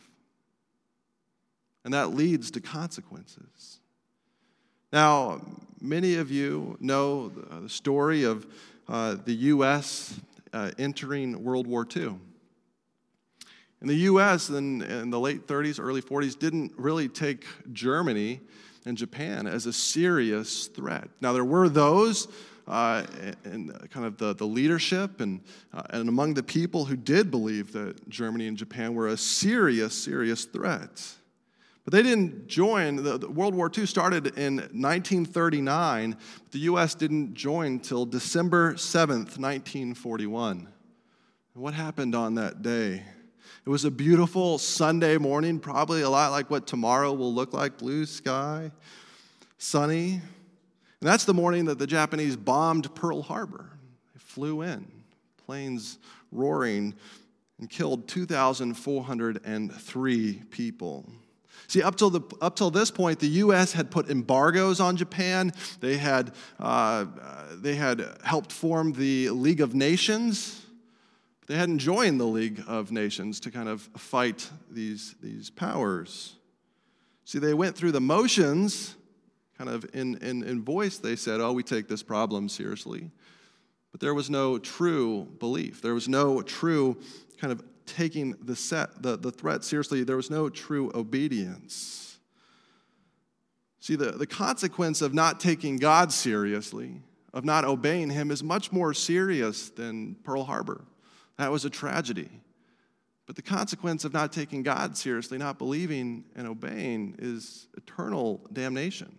And 1.84 1.94
that 1.94 2.14
leads 2.14 2.52
to 2.52 2.62
consequences. 2.62 3.80
Now, 4.94 5.42
many 5.80 6.16
of 6.16 6.32
you 6.32 6.78
know 6.80 7.30
the 7.30 7.70
story 7.70 8.24
of 8.24 8.46
uh, 8.88 9.16
the 9.24 9.34
U.S. 9.34 10.20
Uh, 10.54 10.72
entering 10.78 11.44
World 11.44 11.66
War 11.66 11.88
II. 11.96 12.16
And 13.80 13.90
the 13.90 13.96
U.S. 13.96 14.50
In, 14.50 14.82
in 14.84 15.10
the 15.10 15.20
late 15.20 15.48
30s, 15.48 15.80
early 15.80 16.02
40s 16.02 16.38
didn't 16.38 16.74
really 16.78 17.08
take 17.08 17.46
Germany 17.74 18.42
and 18.86 18.98
Japan 18.98 19.48
as 19.48 19.66
a 19.66 19.74
serious 19.74 20.68
threat. 20.68 21.10
Now, 21.20 21.34
there 21.34 21.46
were 21.46 21.70
those 21.70 22.28
uh, 22.68 23.04
in 23.44 23.70
kind 23.90 24.06
of 24.06 24.18
the, 24.18 24.36
the 24.36 24.46
leadership 24.46 25.20
and, 25.20 25.42
uh, 25.74 25.84
and 25.90 26.08
among 26.08 26.36
the 26.36 26.44
people 26.44 26.86
who 26.86 26.96
did 26.96 27.32
believe 27.32 27.72
that 27.74 28.08
Germany 28.08 28.48
and 28.48 28.58
Japan 28.58 28.94
were 28.94 29.08
a 29.08 29.18
serious, 29.18 29.94
serious 29.94 30.46
threat. 30.46 31.02
But 31.84 31.94
they 31.94 32.04
didn't 32.04 32.48
join. 32.48 32.98
The, 32.98 33.18
the 33.18 33.30
World 33.30 33.56
War 33.56 33.72
II 33.76 33.88
started 33.88 34.38
in 34.38 34.58
1939. 34.58 36.12
But 36.12 36.52
the 36.52 36.60
U.S. 36.60 36.94
didn't 36.94 37.34
join 37.34 37.74
until 37.74 38.06
December 38.06 38.76
7th, 38.76 39.40
1941. 39.40 40.68
And 41.54 41.64
what 41.64 41.74
happened 41.74 42.16
on 42.16 42.36
that 42.36 42.62
day? 42.62 43.04
It 43.66 43.70
was 43.70 43.84
a 43.86 43.92
beautiful 43.92 44.58
Sunday 44.58 45.18
morning, 45.18 45.60
probably 45.60 46.02
a 46.02 46.10
lot 46.10 46.32
like 46.32 46.50
what 46.50 46.66
tomorrow 46.66 47.14
will 47.14 47.34
look 47.34 47.54
like 47.54 47.78
blue 47.78 48.08
sky, 48.08 48.72
sunny. 49.60 50.14
And 50.14 50.24
that's 51.00 51.26
the 51.26 51.34
morning 51.34 51.66
that 51.66 51.78
the 51.78 51.86
Japanese 51.86 52.36
bombed 52.36 52.96
Pearl 52.96 53.22
Harbor. 53.22 53.70
They 54.14 54.20
flew 54.20 54.62
in, 54.62 54.92
planes 55.46 56.00
roaring, 56.32 56.96
and 57.60 57.70
killed 57.70 58.08
2,403 58.08 60.34
people. 60.50 61.06
See, 61.68 61.82
up 61.82 61.96
till, 61.96 62.10
the, 62.10 62.22
up 62.42 62.56
till 62.56 62.72
this 62.72 62.92
point, 62.92 63.20
the 63.20 63.28
U.S. 63.28 63.74
had 63.74 63.92
put 63.92 64.10
embargoes 64.10 64.80
on 64.80 64.98
Japan. 64.98 65.54
They 65.80 65.98
had, 65.98 66.34
uh, 66.60 67.06
they 67.56 67.76
had 67.76 68.06
helped 68.24 68.52
form 68.52 68.94
the 68.94 69.30
League 69.30 69.62
of 69.62 69.74
Nations, 69.74 70.62
they 71.48 71.58
hadn't 71.58 71.80
joined 71.80 72.18
the 72.18 72.26
League 72.26 72.64
of 72.66 72.94
Nations 72.94 73.42
to 73.42 73.52
kind 73.52 73.68
of 73.68 73.82
fight 73.98 74.50
these, 74.70 75.16
these 75.22 75.50
powers. 75.50 76.38
See, 77.26 77.40
they 77.40 77.54
went 77.54 77.76
through 77.76 77.92
the 77.92 78.00
motions, 78.00 78.96
kind 79.58 79.70
of 79.70 79.86
in, 79.94 80.16
in, 80.20 80.44
in 80.44 80.64
voice, 80.64 80.98
they 80.98 81.18
said, 81.18 81.42
Oh, 81.42 81.52
we 81.52 81.62
take 81.62 81.90
this 81.90 82.04
problem 82.04 82.48
seriously. 82.48 83.12
But 83.92 84.00
there 84.00 84.14
was 84.14 84.30
no 84.30 84.60
true 84.60 85.28
belief. 85.40 85.82
There 85.82 85.94
was 85.94 86.08
no 86.08 86.42
true 86.42 86.98
kind 87.38 87.52
of 87.52 87.62
taking 87.86 88.36
the, 88.42 88.56
set, 88.56 89.02
the, 89.02 89.18
the 89.18 89.32
threat 89.32 89.64
seriously. 89.64 90.04
There 90.04 90.16
was 90.16 90.30
no 90.30 90.50
true 90.50 90.92
obedience. 90.96 92.18
See, 93.80 93.96
the, 93.96 94.12
the 94.12 94.28
consequence 94.28 95.02
of 95.02 95.14
not 95.14 95.40
taking 95.40 95.78
God 95.78 96.12
seriously, 96.12 97.02
of 97.34 97.44
not 97.44 97.66
obeying 97.66 98.10
Him, 98.10 98.32
is 98.32 98.44
much 98.44 98.72
more 98.72 98.94
serious 98.94 99.70
than 99.70 100.16
Pearl 100.24 100.44
Harbor. 100.44 100.86
That 101.38 101.52
was 101.52 101.66
a 101.66 101.70
tragedy. 101.70 102.30
But 103.26 103.36
the 103.36 103.42
consequence 103.42 104.04
of 104.04 104.14
not 104.14 104.34
taking 104.34 104.62
God 104.62 104.98
seriously, 104.98 105.38
not 105.38 105.58
believing 105.58 106.26
and 106.36 106.48
obeying, 106.48 107.16
is 107.18 107.68
eternal 107.78 108.42
damnation. 108.52 109.16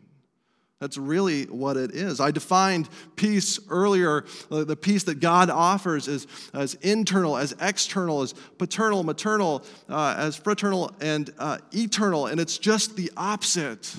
That's 0.83 0.99
really 0.99 1.45
what 1.45 1.77
it 1.77 1.93
is. 1.93 2.19
I 2.19 2.33
defined 2.33 2.89
peace 3.15 3.61
earlier. 3.71 4.25
Uh, 4.51 4.65
the 4.65 4.75
peace 4.75 5.05
that 5.05 5.21
God 5.21 5.49
offers 5.49 6.09
is 6.09 6.27
as 6.53 6.75
internal, 6.75 7.37
as 7.37 7.55
external, 7.61 8.23
as 8.23 8.33
paternal, 8.59 9.05
maternal, 9.05 9.63
uh, 9.89 10.17
as 10.19 10.35
fraternal, 10.35 10.91
and 11.01 11.33
uh, 11.39 11.59
eternal. 11.71 12.27
And 12.27 12.41
it's 12.41 12.59
just 12.59 12.97
the 12.97 13.13
opposite 13.17 13.95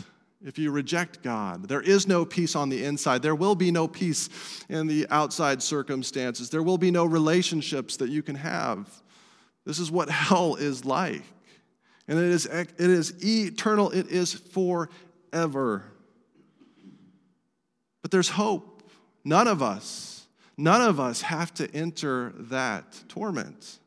if 0.46 0.60
you 0.60 0.72
reject 0.72 1.24
God. 1.24 1.70
There 1.70 1.80
is 1.80 2.06
no 2.06 2.26
peace 2.26 2.54
on 2.54 2.68
the 2.68 2.84
inside. 2.84 3.22
There 3.22 3.34
will 3.34 3.56
be 3.56 3.72
no 3.72 3.88
peace 3.88 4.28
in 4.68 4.88
the 4.88 5.08
outside 5.10 5.64
circumstances. 5.64 6.50
There 6.50 6.64
will 6.64 6.78
be 6.78 6.92
no 6.92 7.06
relationships 7.06 7.96
that 7.96 8.10
you 8.10 8.22
can 8.22 8.36
have. 8.36 8.90
This 9.66 9.80
is 9.80 9.90
what 9.90 10.10
hell 10.10 10.56
is 10.56 10.84
like. 10.84 11.24
And 12.10 12.20
it 12.20 12.26
is, 12.26 12.46
it 12.46 12.76
is 12.78 13.24
eternal, 13.24 13.90
it 13.92 14.08
is 14.08 14.34
forever. 14.34 15.86
But 18.04 18.12
there's 18.12 18.30
hope. 18.30 18.84
None 19.26 19.48
of 19.48 19.64
us, 19.64 20.28
none 20.58 20.82
of 20.82 21.00
us 21.00 21.22
have 21.22 21.52
to 21.56 21.74
enter 21.74 22.34
that 22.38 23.04
torment. 23.08 23.80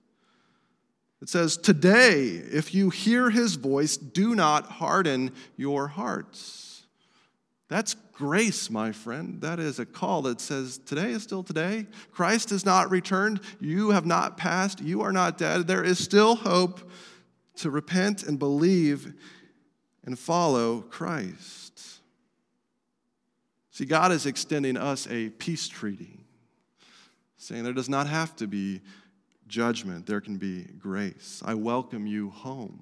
It 1.22 1.28
says, 1.28 1.56
Today, 1.56 2.24
if 2.24 2.74
you 2.74 2.90
hear 2.90 3.30
his 3.30 3.54
voice, 3.54 3.96
do 3.96 4.34
not 4.34 4.66
harden 4.66 5.32
your 5.56 5.88
hearts. 5.88 6.84
That's 7.68 7.94
grace, 8.12 8.70
my 8.70 8.92
friend. 8.92 9.40
That 9.40 9.58
is 9.58 9.78
a 9.78 9.86
call 9.86 10.22
that 10.22 10.40
says, 10.40 10.78
Today 10.78 11.10
is 11.10 11.22
still 11.22 11.42
today. 11.42 11.86
Christ 12.12 12.50
has 12.50 12.64
not 12.64 12.90
returned. 12.90 13.40
You 13.60 13.90
have 13.90 14.06
not 14.06 14.36
passed. 14.36 14.80
You 14.80 15.02
are 15.02 15.12
not 15.12 15.36
dead. 15.36 15.66
There 15.66 15.84
is 15.84 16.02
still 16.02 16.36
hope 16.36 16.90
to 17.56 17.70
repent 17.70 18.22
and 18.22 18.38
believe 18.38 19.12
and 20.04 20.18
follow 20.18 20.80
Christ. 20.82 21.65
See, 23.76 23.84
God 23.84 24.10
is 24.10 24.24
extending 24.24 24.78
us 24.78 25.06
a 25.10 25.28
peace 25.28 25.68
treaty, 25.68 26.24
saying 27.36 27.62
there 27.62 27.74
does 27.74 27.90
not 27.90 28.06
have 28.06 28.34
to 28.36 28.46
be 28.46 28.80
judgment, 29.48 30.06
there 30.06 30.22
can 30.22 30.38
be 30.38 30.62
grace. 30.78 31.42
I 31.44 31.52
welcome 31.52 32.06
you 32.06 32.30
home. 32.30 32.80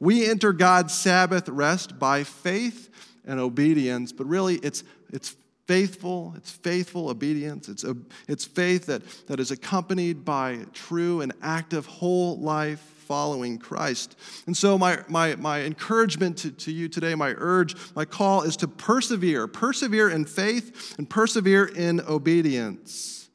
We 0.00 0.28
enter 0.28 0.52
God's 0.52 0.94
Sabbath 0.94 1.48
rest 1.48 1.96
by 1.96 2.24
faith 2.24 2.90
and 3.24 3.38
obedience, 3.38 4.10
but 4.10 4.26
really 4.26 4.56
it's, 4.64 4.82
it's 5.12 5.36
faithful, 5.68 6.34
it's 6.36 6.50
faithful 6.50 7.08
obedience, 7.08 7.68
it's, 7.68 7.84
it's 8.26 8.44
faith 8.44 8.86
that, 8.86 9.02
that 9.28 9.38
is 9.38 9.52
accompanied 9.52 10.24
by 10.24 10.58
true 10.72 11.20
and 11.20 11.32
active 11.40 11.86
whole 11.86 12.36
life 12.40 12.97
following 13.08 13.58
Christ. 13.58 14.16
And 14.46 14.56
so, 14.56 14.76
my, 14.76 14.98
my, 15.08 15.34
my 15.36 15.62
encouragement 15.62 16.36
to, 16.38 16.50
to 16.52 16.70
you 16.70 16.88
today, 16.88 17.14
my 17.14 17.34
urge, 17.38 17.74
my 17.96 18.04
call 18.04 18.42
is 18.42 18.56
to 18.58 18.68
persevere, 18.68 19.46
persevere 19.46 20.10
in 20.10 20.26
faith 20.26 20.94
and 20.98 21.08
persevere 21.08 21.64
in 21.64 22.00
obedience. 22.02 23.30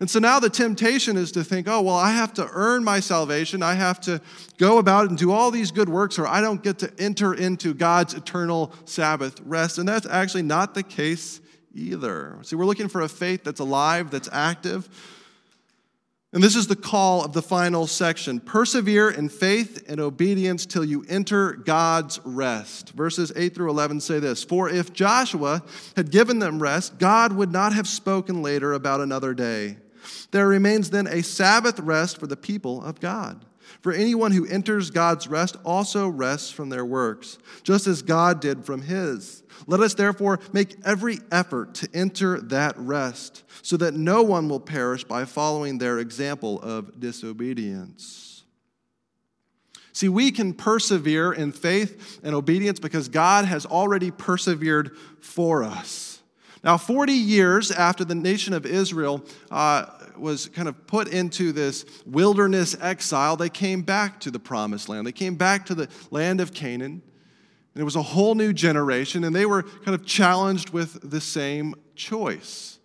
And 0.00 0.08
so 0.08 0.20
now 0.20 0.38
the 0.38 0.50
temptation 0.50 1.16
is 1.16 1.32
to 1.32 1.42
think, 1.42 1.66
oh, 1.66 1.80
well, 1.80 1.96
I 1.96 2.12
have 2.12 2.32
to 2.34 2.48
earn 2.52 2.84
my 2.84 3.00
salvation. 3.00 3.64
I 3.64 3.74
have 3.74 3.98
to 4.02 4.20
go 4.56 4.78
about 4.78 5.08
and 5.08 5.18
do 5.18 5.32
all 5.32 5.50
these 5.50 5.72
good 5.72 5.88
works, 5.88 6.20
or 6.20 6.26
I 6.26 6.40
don't 6.40 6.62
get 6.62 6.78
to 6.80 6.92
enter 6.98 7.34
into 7.34 7.74
God's 7.74 8.14
eternal 8.14 8.72
Sabbath 8.84 9.40
rest. 9.40 9.78
And 9.78 9.88
that's 9.88 10.06
actually 10.06 10.42
not 10.42 10.74
the 10.74 10.84
case 10.84 11.40
either. 11.74 12.38
See, 12.42 12.54
we're 12.54 12.66
looking 12.66 12.88
for 12.88 13.00
a 13.00 13.08
faith 13.08 13.42
that's 13.42 13.58
alive, 13.58 14.10
that's 14.12 14.28
active. 14.30 14.88
And 16.32 16.42
this 16.42 16.56
is 16.56 16.66
the 16.66 16.76
call 16.76 17.24
of 17.24 17.32
the 17.32 17.40
final 17.40 17.86
section 17.86 18.38
persevere 18.38 19.08
in 19.08 19.30
faith 19.30 19.84
and 19.88 19.98
obedience 19.98 20.66
till 20.66 20.84
you 20.84 21.04
enter 21.08 21.52
God's 21.52 22.20
rest. 22.22 22.90
Verses 22.90 23.32
8 23.34 23.54
through 23.54 23.70
11 23.70 24.00
say 24.00 24.18
this 24.18 24.44
For 24.44 24.68
if 24.68 24.92
Joshua 24.92 25.62
had 25.96 26.10
given 26.10 26.38
them 26.38 26.62
rest, 26.62 26.98
God 26.98 27.32
would 27.32 27.50
not 27.50 27.72
have 27.72 27.88
spoken 27.88 28.42
later 28.42 28.74
about 28.74 29.00
another 29.00 29.32
day. 29.32 29.78
There 30.30 30.46
remains 30.46 30.90
then 30.90 31.06
a 31.06 31.22
Sabbath 31.22 31.80
rest 31.80 32.18
for 32.18 32.26
the 32.26 32.36
people 32.36 32.82
of 32.84 33.00
God. 33.00 33.46
For 33.80 33.92
anyone 33.92 34.32
who 34.32 34.46
enters 34.46 34.90
God's 34.90 35.28
rest 35.28 35.56
also 35.64 36.08
rests 36.08 36.50
from 36.50 36.68
their 36.68 36.84
works, 36.84 37.38
just 37.62 37.86
as 37.86 38.02
God 38.02 38.40
did 38.40 38.64
from 38.64 38.82
his. 38.82 39.42
Let 39.68 39.80
us 39.80 39.92
therefore 39.92 40.40
make 40.54 40.76
every 40.82 41.18
effort 41.30 41.74
to 41.74 41.88
enter 41.92 42.40
that 42.40 42.74
rest, 42.78 43.44
so 43.60 43.76
that 43.76 43.92
no 43.92 44.22
one 44.22 44.48
will 44.48 44.60
perish 44.60 45.04
by 45.04 45.26
following 45.26 45.76
their 45.76 45.98
example 45.98 46.58
of 46.62 46.98
disobedience. 46.98 48.44
See, 49.92 50.08
we 50.08 50.30
can 50.30 50.54
persevere 50.54 51.32
in 51.32 51.52
faith 51.52 52.18
and 52.22 52.34
obedience 52.34 52.80
because 52.80 53.08
God 53.08 53.44
has 53.44 53.66
already 53.66 54.10
persevered 54.10 54.96
for 55.20 55.62
us. 55.62 56.22
Now, 56.64 56.78
40 56.78 57.12
years 57.12 57.70
after 57.70 58.06
the 58.06 58.14
nation 58.14 58.54
of 58.54 58.64
Israel 58.64 59.22
uh, 59.50 59.84
was 60.16 60.48
kind 60.48 60.66
of 60.68 60.86
put 60.86 61.08
into 61.08 61.52
this 61.52 61.84
wilderness 62.06 62.74
exile, 62.80 63.36
they 63.36 63.50
came 63.50 63.82
back 63.82 64.18
to 64.20 64.30
the 64.30 64.38
promised 64.38 64.88
land. 64.88 65.06
They 65.06 65.12
came 65.12 65.34
back 65.34 65.66
to 65.66 65.74
the 65.74 65.88
land 66.10 66.40
of 66.40 66.54
Canaan. 66.54 67.02
And 67.78 67.82
it 67.82 67.84
was 67.84 67.94
a 67.94 68.02
whole 68.02 68.34
new 68.34 68.52
generation, 68.52 69.22
and 69.22 69.32
they 69.32 69.46
were 69.46 69.62
kind 69.62 69.94
of 69.94 70.04
challenged 70.04 70.70
with 70.70 70.98
the 71.08 71.20
same 71.20 71.76
choice. 71.94 72.80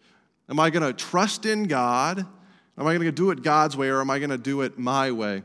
Am 0.47 0.59
I 0.59 0.69
going 0.69 0.83
to 0.83 0.93
trust 0.93 1.47
in 1.47 1.63
God? 1.63 2.19
Am 2.19 2.85
I 2.85 2.93
going 2.93 3.01
to 3.01 3.11
do 3.11 3.31
it 3.31 3.41
God's 3.41 3.75
way, 3.75 3.89
or 3.89 4.01
am 4.01 4.11
I 4.11 4.19
going 4.19 4.29
to 4.29 4.37
do 4.37 4.61
it 4.61 4.77
my 4.77 5.11
way? 5.11 5.41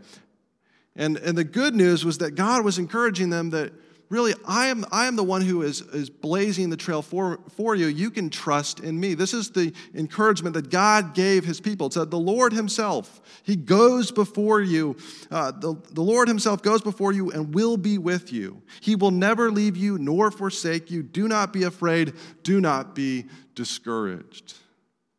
And, 0.96 1.16
and 1.16 1.38
the 1.38 1.44
good 1.44 1.74
news 1.74 2.04
was 2.04 2.18
that 2.18 2.32
God 2.32 2.62
was 2.62 2.78
encouraging 2.78 3.30
them 3.30 3.48
that, 3.48 3.72
really, 4.08 4.34
I 4.46 4.68
am, 4.68 4.84
I 4.90 5.06
am 5.06 5.16
the 5.16 5.24
one 5.24 5.42
who 5.42 5.62
is, 5.62 5.80
is 5.80 6.08
blazing 6.08 6.70
the 6.70 6.76
trail 6.76 7.02
for, 7.02 7.40
for 7.56 7.74
you. 7.74 7.86
You 7.86 8.10
can 8.10 8.30
trust 8.30 8.80
in 8.80 8.98
me. 8.98 9.14
This 9.14 9.34
is 9.34 9.50
the 9.50 9.72
encouragement 9.94 10.54
that 10.54 10.70
God 10.70 11.14
gave 11.14 11.44
his 11.44 11.60
people. 11.60 11.88
It 11.88 11.92
said, 11.92 12.10
The 12.10 12.18
Lord 12.18 12.52
himself, 12.52 13.20
he 13.42 13.56
goes 13.56 14.10
before 14.10 14.60
you. 14.60 14.96
Uh, 15.30 15.50
the, 15.52 15.74
the 15.92 16.02
Lord 16.02 16.28
himself 16.28 16.62
goes 16.62 16.80
before 16.80 17.12
you 17.12 17.30
and 17.30 17.54
will 17.54 17.76
be 17.76 17.98
with 17.98 18.32
you. 18.32 18.62
He 18.80 18.96
will 18.96 19.10
never 19.10 19.50
leave 19.50 19.76
you 19.76 19.98
nor 19.98 20.30
forsake 20.30 20.90
you. 20.90 21.02
Do 21.02 21.28
not 21.28 21.52
be 21.52 21.64
afraid. 21.64 22.14
Do 22.42 22.60
not 22.60 22.94
be 22.94 23.26
discouraged. 23.54 24.54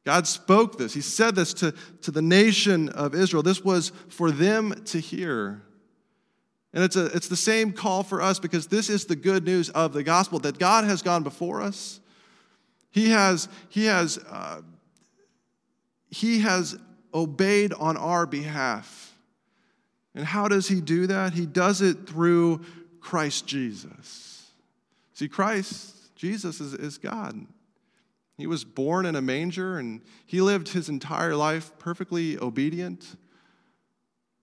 God 0.05 0.25
spoke 0.25 0.77
this. 0.77 0.93
He 0.93 1.01
said 1.01 1.35
this 1.35 1.53
to, 1.55 1.73
to 2.01 2.11
the 2.11 2.21
nation 2.21 2.89
of 2.89 3.13
Israel. 3.13 3.43
This 3.43 3.63
was 3.63 3.91
for 4.07 4.31
them 4.31 4.73
to 4.85 4.99
hear. 4.99 5.61
And 6.73 6.83
it's, 6.83 6.95
a, 6.95 7.05
it's 7.07 7.27
the 7.27 7.35
same 7.35 7.73
call 7.73 8.03
for 8.03 8.21
us 8.21 8.39
because 8.39 8.67
this 8.67 8.89
is 8.89 9.05
the 9.05 9.15
good 9.15 9.43
news 9.43 9.69
of 9.71 9.93
the 9.93 10.03
gospel 10.03 10.39
that 10.39 10.59
God 10.59 10.83
has 10.83 11.01
gone 11.01 11.23
before 11.23 11.61
us. 11.61 11.99
He 12.91 13.09
has, 13.09 13.49
he 13.69 13.85
has, 13.85 14.17
uh, 14.29 14.61
he 16.09 16.39
has 16.39 16.77
obeyed 17.13 17.73
on 17.73 17.97
our 17.97 18.25
behalf. 18.25 19.17
And 20.13 20.25
how 20.25 20.47
does 20.47 20.67
he 20.67 20.81
do 20.81 21.07
that? 21.07 21.33
He 21.33 21.45
does 21.45 21.81
it 21.81 22.07
through 22.07 22.61
Christ 22.99 23.47
Jesus. 23.47 24.51
See, 25.13 25.27
Christ, 25.27 26.15
Jesus, 26.15 26.59
is, 26.59 26.73
is 26.73 26.97
God. 26.97 27.47
He 28.37 28.47
was 28.47 28.63
born 28.63 29.05
in 29.05 29.15
a 29.15 29.21
manger 29.21 29.77
and 29.77 30.01
he 30.25 30.39
lived 30.39 30.69
his 30.69 30.87
entire 30.87 31.35
life 31.35 31.71
perfectly 31.77 32.37
obedient 32.37 33.17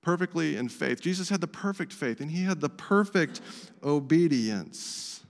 perfectly 0.06 0.56
in 0.56 0.68
faith. 0.68 1.00
Jesus 1.00 1.30
had 1.30 1.40
the 1.40 1.48
perfect 1.48 1.92
faith 1.92 2.20
and 2.20 2.30
he 2.30 2.44
had 2.44 2.60
the 2.60 2.68
perfect 2.68 3.40
obedience. 3.82 5.20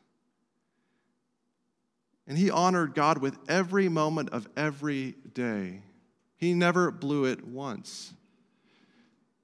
And 2.27 2.37
he 2.37 2.51
honored 2.51 2.95
God 2.95 3.17
with 3.17 3.39
every 3.49 3.89
moment 3.89 4.29
of 4.35 4.47
every 4.55 5.15
day. 5.33 5.81
He 6.37 6.53
never 6.53 6.91
blew 6.91 7.25
it 7.25 7.47
once. 7.47 8.13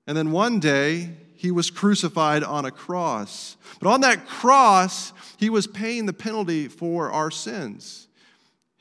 And 0.07 0.19
then 0.19 0.33
one 0.33 0.61
day, 0.61 1.15
he 1.35 1.51
was 1.51 1.71
crucified 1.71 2.45
on 2.45 2.67
a 2.67 2.71
cross. 2.71 3.57
But 3.81 3.89
on 3.89 4.03
that 4.03 4.27
cross, 4.27 5.15
he 5.39 5.49
was 5.49 5.67
paying 5.67 6.05
the 6.05 6.13
penalty 6.13 6.69
for 6.69 7.11
our 7.11 7.31
sins. 7.31 8.07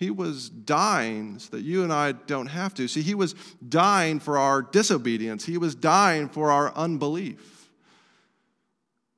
He 0.01 0.09
was 0.09 0.49
dying 0.49 1.37
so 1.37 1.55
that 1.55 1.61
you 1.61 1.83
and 1.83 1.93
I 1.93 2.13
don't 2.13 2.47
have 2.47 2.73
to. 2.73 2.87
See, 2.87 3.03
he 3.03 3.13
was 3.13 3.35
dying 3.69 4.19
for 4.19 4.39
our 4.39 4.63
disobedience, 4.63 5.45
he 5.45 5.59
was 5.59 5.75
dying 5.75 6.27
for 6.27 6.49
our 6.51 6.73
unbelief. 6.75 7.69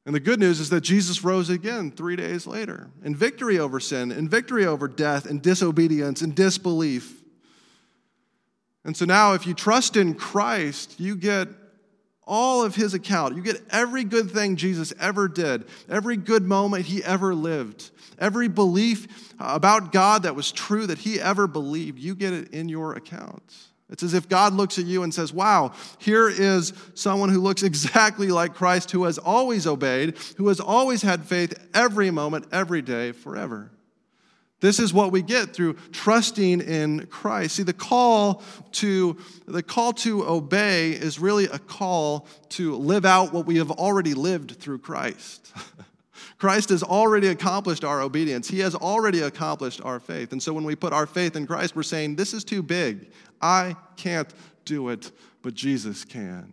And 0.05 0.13
the 0.13 0.19
good 0.19 0.41
news 0.41 0.59
is 0.59 0.69
that 0.71 0.81
Jesus 0.81 1.23
rose 1.23 1.49
again 1.49 1.89
three 1.89 2.17
days 2.17 2.45
later 2.45 2.89
in 3.01 3.15
victory 3.15 3.59
over 3.59 3.79
sin, 3.79 4.11
in 4.11 4.27
victory 4.27 4.65
over 4.65 4.89
death, 4.89 5.25
and 5.25 5.41
disobedience, 5.41 6.21
and 6.21 6.35
disbelief. 6.35 7.23
And 8.83 8.97
so 8.97 9.05
now, 9.05 9.35
if 9.35 9.47
you 9.47 9.53
trust 9.53 9.95
in 9.95 10.15
Christ, 10.15 10.99
you 10.99 11.15
get 11.15 11.47
all 12.27 12.61
of 12.61 12.75
his 12.75 12.93
account. 12.93 13.37
You 13.37 13.41
get 13.41 13.61
every 13.69 14.03
good 14.03 14.31
thing 14.31 14.57
Jesus 14.57 14.93
ever 14.99 15.29
did, 15.29 15.63
every 15.89 16.17
good 16.17 16.43
moment 16.43 16.87
he 16.87 17.01
ever 17.05 17.33
lived, 17.33 17.89
every 18.23 18.47
belief 18.47 19.33
about 19.37 19.91
God 19.91 20.23
that 20.23 20.33
was 20.33 20.51
true 20.51 20.87
that 20.87 20.99
he 20.99 21.19
ever 21.19 21.45
believed. 21.45 21.99
You 21.99 22.15
get 22.15 22.33
it 22.33 22.53
in 22.53 22.69
your 22.69 22.93
account. 22.93 23.43
It's 23.89 24.01
as 24.01 24.13
if 24.13 24.29
God 24.29 24.53
looks 24.53 24.79
at 24.79 24.85
you 24.85 25.03
and 25.03 25.13
says, 25.13 25.33
Wow, 25.33 25.73
here 25.99 26.29
is 26.29 26.73
someone 26.95 27.29
who 27.29 27.41
looks 27.41 27.61
exactly 27.63 28.29
like 28.29 28.55
Christ, 28.55 28.91
who 28.91 29.03
has 29.03 29.17
always 29.17 29.67
obeyed, 29.67 30.17
who 30.37 30.47
has 30.47 30.59
always 30.59 31.01
had 31.01 31.25
faith 31.25 31.53
every 31.73 32.09
moment, 32.09 32.47
every 32.51 32.81
day, 32.81 33.11
forever. 33.11 33.69
This 34.61 34.79
is 34.79 34.93
what 34.93 35.11
we 35.11 35.21
get 35.21 35.53
through 35.53 35.73
trusting 35.91 36.61
in 36.61 37.07
Christ. 37.07 37.57
See, 37.57 37.63
the 37.63 37.73
call 37.73 38.41
to 38.73 39.17
the 39.45 39.61
call 39.61 39.91
to 39.93 40.25
obey 40.25 40.91
is 40.91 41.19
really 41.19 41.45
a 41.45 41.59
call 41.59 42.27
to 42.51 42.77
live 42.77 43.03
out 43.03 43.33
what 43.33 43.45
we 43.45 43.57
have 43.57 43.71
already 43.71 44.13
lived 44.13 44.61
through 44.61 44.79
Christ. 44.79 45.51
Christ 46.43 46.71
has 46.71 46.83
already 46.83 47.29
accomplished 47.29 47.85
our 47.85 48.01
obedience. 48.01 48.49
He 48.49 48.59
has 48.59 48.75
already 48.75 49.21
accomplished 49.21 49.79
our 49.81 49.97
faith. 49.97 50.33
And 50.33 50.43
so 50.43 50.51
when 50.51 50.65
we 50.65 50.75
put 50.75 50.91
our 50.91 51.05
faith 51.05 51.37
in 51.37 51.47
Christ, 51.47 51.73
we're 51.73 51.83
saying, 51.83 52.17
This 52.17 52.33
is 52.33 52.43
too 52.43 52.61
big. 52.61 53.13
I 53.41 53.77
can't 53.95 54.27
do 54.65 54.89
it, 54.89 55.13
but 55.41 55.53
Jesus 55.53 56.03
can. 56.03 56.51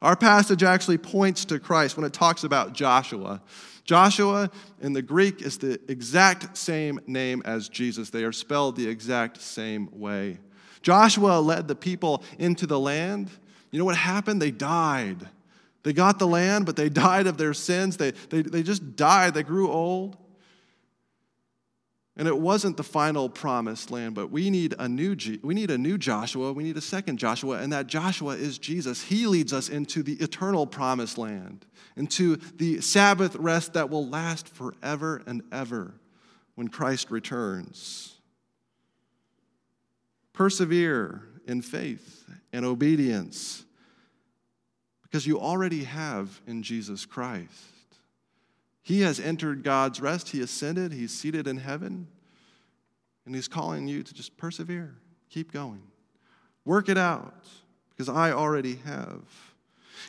Our 0.00 0.16
passage 0.16 0.62
actually 0.62 0.96
points 0.96 1.44
to 1.44 1.58
Christ 1.58 1.98
when 1.98 2.06
it 2.06 2.14
talks 2.14 2.44
about 2.44 2.72
Joshua. 2.72 3.42
Joshua 3.84 4.50
in 4.80 4.94
the 4.94 5.02
Greek 5.02 5.42
is 5.42 5.58
the 5.58 5.78
exact 5.86 6.56
same 6.56 6.98
name 7.06 7.42
as 7.44 7.68
Jesus. 7.68 8.08
They 8.08 8.24
are 8.24 8.32
spelled 8.32 8.76
the 8.76 8.88
exact 8.88 9.42
same 9.42 9.90
way. 9.92 10.38
Joshua 10.80 11.40
led 11.40 11.68
the 11.68 11.76
people 11.76 12.24
into 12.38 12.66
the 12.66 12.80
land. 12.80 13.28
You 13.70 13.78
know 13.78 13.84
what 13.84 13.98
happened? 13.98 14.40
They 14.40 14.50
died. 14.50 15.28
They 15.86 15.92
got 15.92 16.18
the 16.18 16.26
land, 16.26 16.66
but 16.66 16.74
they 16.74 16.88
died 17.06 17.28
of 17.28 17.38
their 17.38 17.54
sins. 17.54 17.96
They, 17.96 18.10
they, 18.10 18.42
they 18.42 18.64
just 18.64 18.96
died. 18.96 19.34
They 19.34 19.44
grew 19.44 19.70
old. 19.70 20.16
And 22.16 22.26
it 22.26 22.36
wasn't 22.36 22.76
the 22.76 22.82
final 22.82 23.28
promised 23.28 23.92
land, 23.92 24.16
but 24.16 24.32
we 24.32 24.50
need 24.50 24.74
a 24.80 24.88
new 24.88 25.16
we 25.42 25.54
need 25.54 25.70
a 25.70 25.78
new 25.78 25.96
Joshua, 25.96 26.52
we 26.52 26.64
need 26.64 26.76
a 26.76 26.80
second 26.80 27.18
Joshua, 27.18 27.58
and 27.58 27.72
that 27.72 27.86
Joshua 27.86 28.34
is 28.34 28.58
Jesus. 28.58 29.02
He 29.02 29.28
leads 29.28 29.52
us 29.52 29.68
into 29.68 30.02
the 30.02 30.14
eternal 30.14 30.66
promised 30.66 31.18
land, 31.18 31.66
into 31.94 32.36
the 32.56 32.80
Sabbath 32.80 33.36
rest 33.36 33.74
that 33.74 33.88
will 33.88 34.08
last 34.08 34.48
forever 34.48 35.22
and 35.26 35.42
ever 35.52 35.94
when 36.56 36.66
Christ 36.66 37.12
returns. 37.12 38.16
Persevere 40.32 41.22
in 41.46 41.62
faith 41.62 42.24
and 42.52 42.64
obedience 42.64 43.65
because 45.16 45.26
you 45.26 45.40
already 45.40 45.84
have 45.84 46.42
in 46.46 46.62
Jesus 46.62 47.06
Christ. 47.06 47.48
He 48.82 49.00
has 49.00 49.18
entered 49.18 49.62
God's 49.62 49.98
rest. 49.98 50.28
He 50.28 50.42
ascended. 50.42 50.92
He's 50.92 51.10
seated 51.10 51.48
in 51.48 51.56
heaven. 51.56 52.06
And 53.24 53.34
He's 53.34 53.48
calling 53.48 53.88
you 53.88 54.02
to 54.02 54.12
just 54.12 54.36
persevere, 54.36 54.94
keep 55.30 55.52
going, 55.52 55.80
work 56.66 56.90
it 56.90 56.98
out, 56.98 57.46
because 57.88 58.10
I 58.10 58.32
already 58.32 58.74
have. 58.84 59.22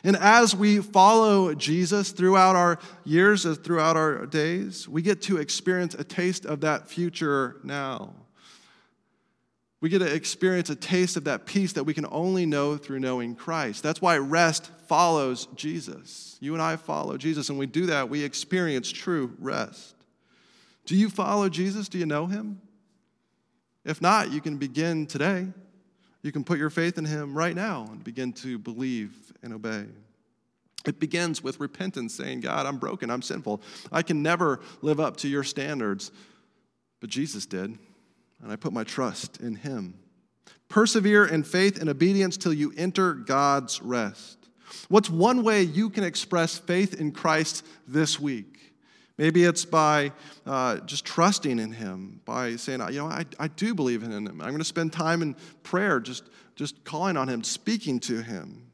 And 0.04 0.14
as 0.14 0.54
we 0.54 0.78
follow 0.80 1.54
Jesus 1.54 2.10
throughout 2.10 2.54
our 2.54 2.78
years, 3.06 3.46
as 3.46 3.56
throughout 3.56 3.96
our 3.96 4.26
days, 4.26 4.86
we 4.86 5.00
get 5.00 5.22
to 5.22 5.38
experience 5.38 5.94
a 5.94 6.04
taste 6.04 6.44
of 6.44 6.60
that 6.60 6.86
future 6.86 7.56
now. 7.64 8.12
We 9.80 9.88
get 9.88 10.00
to 10.00 10.12
experience 10.12 10.68
a 10.68 10.76
taste 10.76 11.16
of 11.16 11.24
that 11.24 11.46
peace 11.46 11.72
that 11.74 11.84
we 11.84 11.94
can 11.94 12.06
only 12.10 12.44
know 12.44 12.76
through 12.76 13.00
knowing 13.00 13.36
Christ. 13.36 13.82
That's 13.82 14.02
why 14.02 14.18
rest 14.18 14.70
follows 14.88 15.46
Jesus. 15.54 16.36
You 16.40 16.54
and 16.54 16.62
I 16.62 16.76
follow 16.76 17.16
Jesus, 17.16 17.48
and 17.50 17.58
we 17.58 17.66
do 17.66 17.86
that, 17.86 18.08
we 18.08 18.24
experience 18.24 18.90
true 18.90 19.34
rest. 19.38 19.94
Do 20.86 20.96
you 20.96 21.10
follow 21.10 21.48
Jesus? 21.48 21.88
Do 21.88 21.98
you 21.98 22.06
know 22.06 22.26
him? 22.26 22.60
If 23.84 24.00
not, 24.00 24.32
you 24.32 24.40
can 24.40 24.56
begin 24.56 25.06
today. 25.06 25.46
You 26.22 26.32
can 26.32 26.44
put 26.44 26.58
your 26.58 26.70
faith 26.70 26.98
in 26.98 27.04
him 27.04 27.36
right 27.36 27.54
now 27.54 27.86
and 27.90 28.02
begin 28.02 28.32
to 28.34 28.58
believe 28.58 29.12
and 29.42 29.52
obey. 29.52 29.86
It 30.86 30.98
begins 30.98 31.42
with 31.42 31.60
repentance, 31.60 32.14
saying, 32.14 32.40
God, 32.40 32.66
I'm 32.66 32.78
broken, 32.78 33.10
I'm 33.10 33.22
sinful. 33.22 33.62
I 33.92 34.02
can 34.02 34.22
never 34.22 34.60
live 34.80 35.00
up 35.00 35.18
to 35.18 35.28
your 35.28 35.44
standards. 35.44 36.10
But 37.00 37.10
Jesus 37.10 37.46
did 37.46 37.78
and 38.42 38.52
I 38.52 38.56
put 38.56 38.72
my 38.72 38.84
trust 38.84 39.40
in 39.40 39.56
him. 39.56 39.94
Persevere 40.68 41.26
in 41.26 41.42
faith 41.42 41.80
and 41.80 41.88
obedience 41.88 42.36
till 42.36 42.52
you 42.52 42.72
enter 42.76 43.14
God's 43.14 43.80
rest. 43.82 44.37
What's 44.88 45.10
one 45.10 45.42
way 45.42 45.62
you 45.62 45.90
can 45.90 46.04
express 46.04 46.58
faith 46.58 47.00
in 47.00 47.12
Christ 47.12 47.64
this 47.86 48.18
week? 48.18 48.74
Maybe 49.18 49.44
it's 49.44 49.64
by 49.64 50.12
uh, 50.46 50.78
just 50.78 51.04
trusting 51.04 51.58
in 51.58 51.72
Him, 51.72 52.20
by 52.24 52.56
saying, 52.56 52.80
you 52.90 53.00
know, 53.00 53.06
I, 53.06 53.24
I 53.38 53.48
do 53.48 53.74
believe 53.74 54.04
in 54.04 54.12
Him. 54.12 54.26
I'm 54.26 54.48
going 54.48 54.58
to 54.58 54.64
spend 54.64 54.92
time 54.92 55.22
in 55.22 55.34
prayer, 55.64 55.98
just, 55.98 56.24
just 56.54 56.84
calling 56.84 57.16
on 57.16 57.28
Him, 57.28 57.42
speaking 57.42 57.98
to 58.00 58.22
Him. 58.22 58.68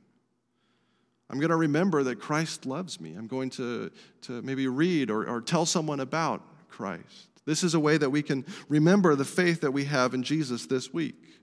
I'm 1.31 1.39
going 1.39 1.51
to 1.51 1.57
remember 1.57 2.03
that 2.03 2.17
Christ 2.21 2.67
loves 2.67 3.01
me. 3.01 3.15
I'm 3.15 3.27
going 3.27 3.49
to, 3.51 3.91
to 4.23 4.43
maybe 4.43 4.69
read 4.69 5.11
or, 5.11 5.27
or 5.27 5.41
tell 5.41 5.65
someone 5.65 6.01
about 6.01 6.43
Christ. 6.69 7.29
This 7.47 7.63
is 7.63 7.75
a 7.75 7.81
way 7.81 7.97
that 7.97 8.11
we 8.11 8.23
can 8.23 8.45
remember 8.69 9.15
the 9.15 9.25
faith 9.25 9.63
that 9.63 9.71
we 9.71 9.85
have 9.85 10.13
in 10.13 10.23
Jesus 10.23 10.67
this 10.67 10.93
week. 10.93 11.41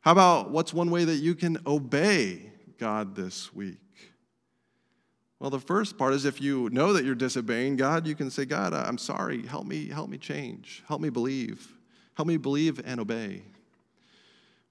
How 0.00 0.12
about 0.12 0.50
what's 0.50 0.74
one 0.74 0.90
way 0.90 1.04
that 1.04 1.16
you 1.16 1.34
can 1.34 1.58
obey 1.66 2.50
God 2.80 3.14
this 3.14 3.54
week? 3.54 3.78
Well, 5.38 5.50
the 5.50 5.60
first 5.60 5.98
part 5.98 6.14
is 6.14 6.24
if 6.24 6.40
you 6.40 6.70
know 6.70 6.94
that 6.94 7.04
you're 7.04 7.14
disobeying 7.14 7.76
God, 7.76 8.06
you 8.06 8.14
can 8.14 8.30
say, 8.30 8.46
God, 8.46 8.72
I'm 8.72 8.96
sorry. 8.96 9.46
Help 9.46 9.66
me, 9.66 9.88
help 9.88 10.08
me 10.08 10.16
change. 10.16 10.82
Help 10.88 11.02
me 11.02 11.10
believe. 11.10 11.74
Help 12.14 12.26
me 12.26 12.38
believe 12.38 12.80
and 12.84 12.98
obey. 12.98 13.42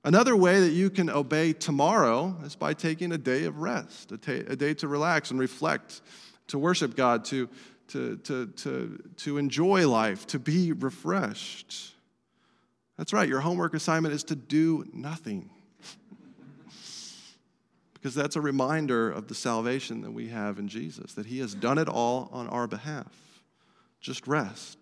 Another 0.04 0.36
way 0.36 0.60
that 0.60 0.72
you 0.72 0.90
can 0.90 1.10
obey 1.10 1.54
tomorrow 1.54 2.36
is 2.44 2.56
by 2.56 2.74
taking 2.74 3.12
a 3.12 3.18
day 3.18 3.44
of 3.44 3.60
rest, 3.60 4.12
a, 4.12 4.18
ta- 4.18 4.52
a 4.52 4.56
day 4.56 4.74
to 4.76 4.88
relax 4.88 5.30
and 5.30 5.40
reflect, 5.40 6.02
to 6.48 6.58
worship 6.58 6.96
God, 6.96 7.26
to, 7.26 7.48
to, 7.90 8.18
to, 8.18 8.48
to, 8.48 9.04
to 9.18 9.38
enjoy 9.38 9.88
life, 9.88 10.26
to 10.28 10.40
be 10.40 10.72
refreshed. 10.72 11.94
That's 12.98 13.14
right, 13.14 13.30
your 13.30 13.42
homework 13.42 13.76
assignment 13.76 14.16
is 14.16 14.24
to 14.26 14.36
do 14.36 14.86
nothing. 14.94 15.52
Because 18.00 18.16
that's 18.16 18.36
a 18.36 18.42
reminder 18.42 19.12
of 19.12 19.28
the 19.28 19.36
salvation 19.36 20.02
that 20.02 20.12
we 20.12 20.30
have 20.30 20.58
in 20.58 20.68
Jesus, 20.68 21.14
that 21.14 21.26
He 21.26 21.40
has 21.40 21.54
done 21.54 21.78
it 21.78 21.90
all 21.90 22.30
on 22.32 22.48
our 22.48 22.66
behalf. 22.66 23.42
Just 24.00 24.28
rest. 24.28 24.78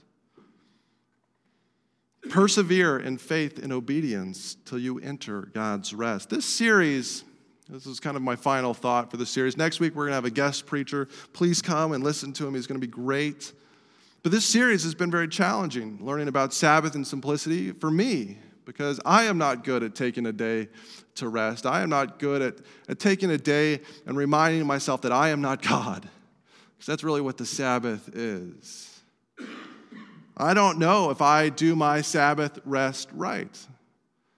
Persevere 2.29 2.99
in 2.99 3.17
faith 3.17 3.57
and 3.57 3.73
obedience 3.73 4.57
till 4.65 4.77
you 4.77 4.99
enter 4.99 5.49
God's 5.53 5.93
rest. 5.93 6.29
This 6.29 6.45
series, 6.45 7.23
this 7.69 7.87
is 7.87 7.99
kind 7.99 8.15
of 8.15 8.21
my 8.21 8.35
final 8.35 8.73
thought 8.73 9.09
for 9.09 9.17
the 9.17 9.25
series. 9.25 9.57
Next 9.57 9.79
week, 9.79 9.95
we're 9.95 10.03
going 10.03 10.11
to 10.11 10.15
have 10.15 10.25
a 10.25 10.29
guest 10.29 10.65
preacher. 10.65 11.07
Please 11.33 11.61
come 11.61 11.93
and 11.93 12.03
listen 12.03 12.33
to 12.33 12.47
him. 12.47 12.53
He's 12.53 12.67
going 12.67 12.79
to 12.79 12.85
be 12.85 12.91
great. 12.91 13.51
But 14.21 14.31
this 14.31 14.45
series 14.45 14.83
has 14.83 14.93
been 14.93 15.09
very 15.09 15.27
challenging, 15.27 15.99
learning 16.01 16.27
about 16.27 16.53
Sabbath 16.53 16.95
and 16.95 17.07
simplicity 17.07 17.71
for 17.71 17.89
me, 17.89 18.37
because 18.67 18.99
I 19.05 19.23
am 19.23 19.37
not 19.37 19.63
good 19.63 19.81
at 19.81 19.95
taking 19.95 20.25
a 20.25 20.33
day 20.33 20.67
to 21.15 21.29
rest. 21.29 21.65
I 21.65 21.81
am 21.81 21.89
not 21.89 22.19
good 22.19 22.41
at, 22.41 22.55
at 22.89 22.99
taking 22.99 23.31
a 23.31 23.37
day 23.37 23.79
and 24.05 24.17
reminding 24.17 24.67
myself 24.67 25.01
that 25.03 25.11
I 25.13 25.29
am 25.29 25.41
not 25.41 25.61
God, 25.61 26.07
because 26.75 26.85
that's 26.85 27.03
really 27.03 27.21
what 27.21 27.37
the 27.37 27.45
Sabbath 27.45 28.09
is. 28.13 29.01
I 30.35 30.53
don't 30.53 30.77
know 30.77 31.09
if 31.09 31.21
I 31.21 31.49
do 31.49 31.75
my 31.75 32.01
Sabbath 32.01 32.59
rest 32.65 33.09
right. 33.13 33.57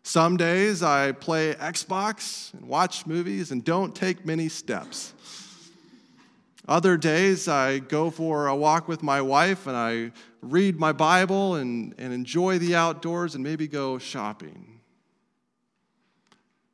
Some 0.04 0.38
days 0.38 0.82
I 0.84 1.12
play 1.12 1.56
Xbox 1.56 2.54
and 2.54 2.68
watch 2.68 3.06
movies 3.06 3.52
and 3.52 3.66
don't 3.66 3.96
take 3.96 4.26
many 4.26 4.48
steps. 4.48 5.14
Other 6.68 6.98
days 6.98 7.48
I 7.48 7.80
go 7.80 8.12
for 8.12 8.46
a 8.46 8.56
walk 8.56 8.88
with 8.88 9.02
my 9.02 9.22
wife 9.22 9.66
and 9.66 9.76
I 9.76 10.12
read 10.42 10.80
my 10.80 10.92
Bible 10.92 11.56
and, 11.56 11.94
and 11.98 12.14
enjoy 12.14 12.60
the 12.60 12.76
outdoors 12.76 13.36
and 13.36 13.44
maybe 13.44 13.68
go 13.68 13.98
shopping. 13.98 14.80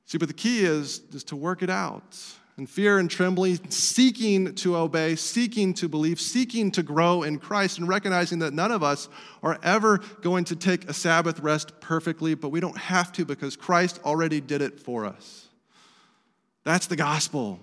See, 0.05 0.17
but 0.17 0.27
the 0.27 0.33
key 0.33 0.63
is, 0.63 1.01
is 1.13 1.23
to 1.25 1.35
work 1.35 1.63
it 1.63 1.69
out 1.69 2.17
and 2.57 2.69
fear 2.69 2.99
and 2.99 3.11
trembling, 3.11 3.59
seeking 3.69 4.55
to 4.55 4.77
obey, 4.77 5.15
seeking 5.15 5.73
to 5.73 5.89
believe, 5.89 6.21
seeking 6.21 6.71
to 6.71 6.83
grow 6.83 7.23
in 7.23 7.37
Christ, 7.37 7.79
and 7.79 7.87
recognizing 7.87 8.39
that 8.39 8.53
none 8.53 8.71
of 8.71 8.81
us 8.81 9.09
are 9.43 9.59
ever 9.61 9.97
going 10.21 10.45
to 10.45 10.55
take 10.55 10.89
a 10.89 10.93
Sabbath 10.93 11.39
rest 11.41 11.79
perfectly, 11.81 12.33
but 12.33 12.49
we 12.49 12.61
don't 12.61 12.77
have 12.77 13.11
to 13.13 13.25
because 13.25 13.57
Christ 13.57 13.99
already 14.05 14.39
did 14.39 14.61
it 14.61 14.79
for 14.79 15.05
us. 15.05 15.47
That's 16.63 16.87
the 16.87 16.95
gospel. 16.95 17.59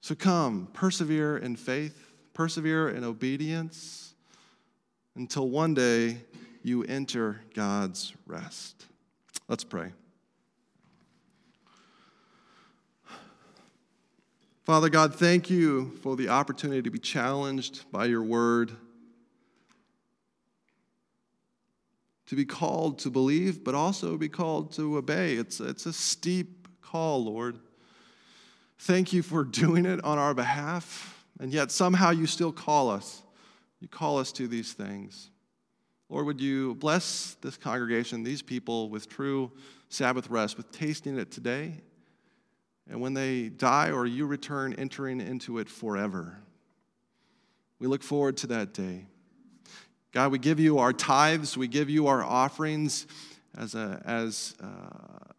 So 0.00 0.14
come, 0.14 0.68
persevere 0.72 1.38
in 1.38 1.56
faith, 1.56 2.12
persevere 2.34 2.88
in 2.88 3.02
obedience 3.02 4.08
until 5.18 5.48
one 5.48 5.74
day 5.74 6.18
you 6.62 6.84
enter 6.84 7.40
God's 7.52 8.14
rest. 8.26 8.86
Let's 9.48 9.64
pray. 9.64 9.92
Father 14.64 14.88
God, 14.88 15.14
thank 15.14 15.50
you 15.50 15.92
for 16.02 16.14
the 16.14 16.28
opportunity 16.28 16.82
to 16.82 16.90
be 16.90 16.98
challenged 16.98 17.90
by 17.90 18.04
your 18.04 18.22
word, 18.22 18.70
to 22.26 22.36
be 22.36 22.44
called 22.44 23.00
to 23.00 23.10
believe, 23.10 23.64
but 23.64 23.74
also 23.74 24.16
be 24.16 24.28
called 24.28 24.72
to 24.74 24.98
obey. 24.98 25.34
It's, 25.34 25.58
it's 25.58 25.86
a 25.86 25.92
steep 25.92 26.68
call, 26.80 27.24
Lord. 27.24 27.58
Thank 28.78 29.12
you 29.12 29.22
for 29.22 29.42
doing 29.42 29.84
it 29.84 30.04
on 30.04 30.18
our 30.18 30.34
behalf, 30.34 31.24
and 31.40 31.52
yet 31.52 31.72
somehow 31.72 32.10
you 32.10 32.26
still 32.26 32.52
call 32.52 32.90
us. 32.90 33.22
You 33.80 33.88
call 33.88 34.18
us 34.18 34.32
to 34.32 34.48
these 34.48 34.72
things. 34.72 35.30
Lord, 36.08 36.26
would 36.26 36.40
you 36.40 36.74
bless 36.76 37.36
this 37.42 37.56
congregation, 37.56 38.22
these 38.22 38.42
people, 38.42 38.88
with 38.88 39.08
true 39.08 39.52
Sabbath 39.88 40.30
rest, 40.30 40.56
with 40.56 40.72
tasting 40.72 41.18
it 41.18 41.30
today 41.30 41.82
and 42.88 43.00
when 43.00 43.14
they 43.14 43.48
die 43.48 43.90
or 43.90 44.06
you 44.06 44.26
return, 44.26 44.74
entering 44.74 45.20
into 45.20 45.58
it 45.58 45.68
forever. 45.68 46.38
We 47.78 47.86
look 47.86 48.02
forward 48.02 48.36
to 48.38 48.46
that 48.48 48.72
day. 48.72 49.06
God, 50.12 50.32
we 50.32 50.38
give 50.38 50.58
you 50.58 50.78
our 50.78 50.92
tithes, 50.92 51.56
we 51.56 51.68
give 51.68 51.90
you 51.90 52.06
our 52.06 52.24
offerings 52.24 53.06
as 53.56 53.74
a, 53.74 54.02
as, 54.04 54.54
uh, 54.62 55.32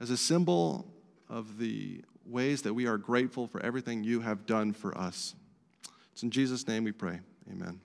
as 0.00 0.10
a 0.10 0.16
symbol 0.16 0.92
of 1.28 1.58
the 1.58 2.02
ways 2.26 2.62
that 2.62 2.74
we 2.74 2.86
are 2.86 2.98
grateful 2.98 3.46
for 3.46 3.64
everything 3.64 4.02
you 4.02 4.20
have 4.20 4.44
done 4.44 4.72
for 4.72 4.96
us. 4.98 5.34
It's 6.12 6.22
in 6.22 6.30
Jesus' 6.30 6.66
name 6.66 6.84
we 6.84 6.92
pray. 6.92 7.20
Amen. 7.50 7.80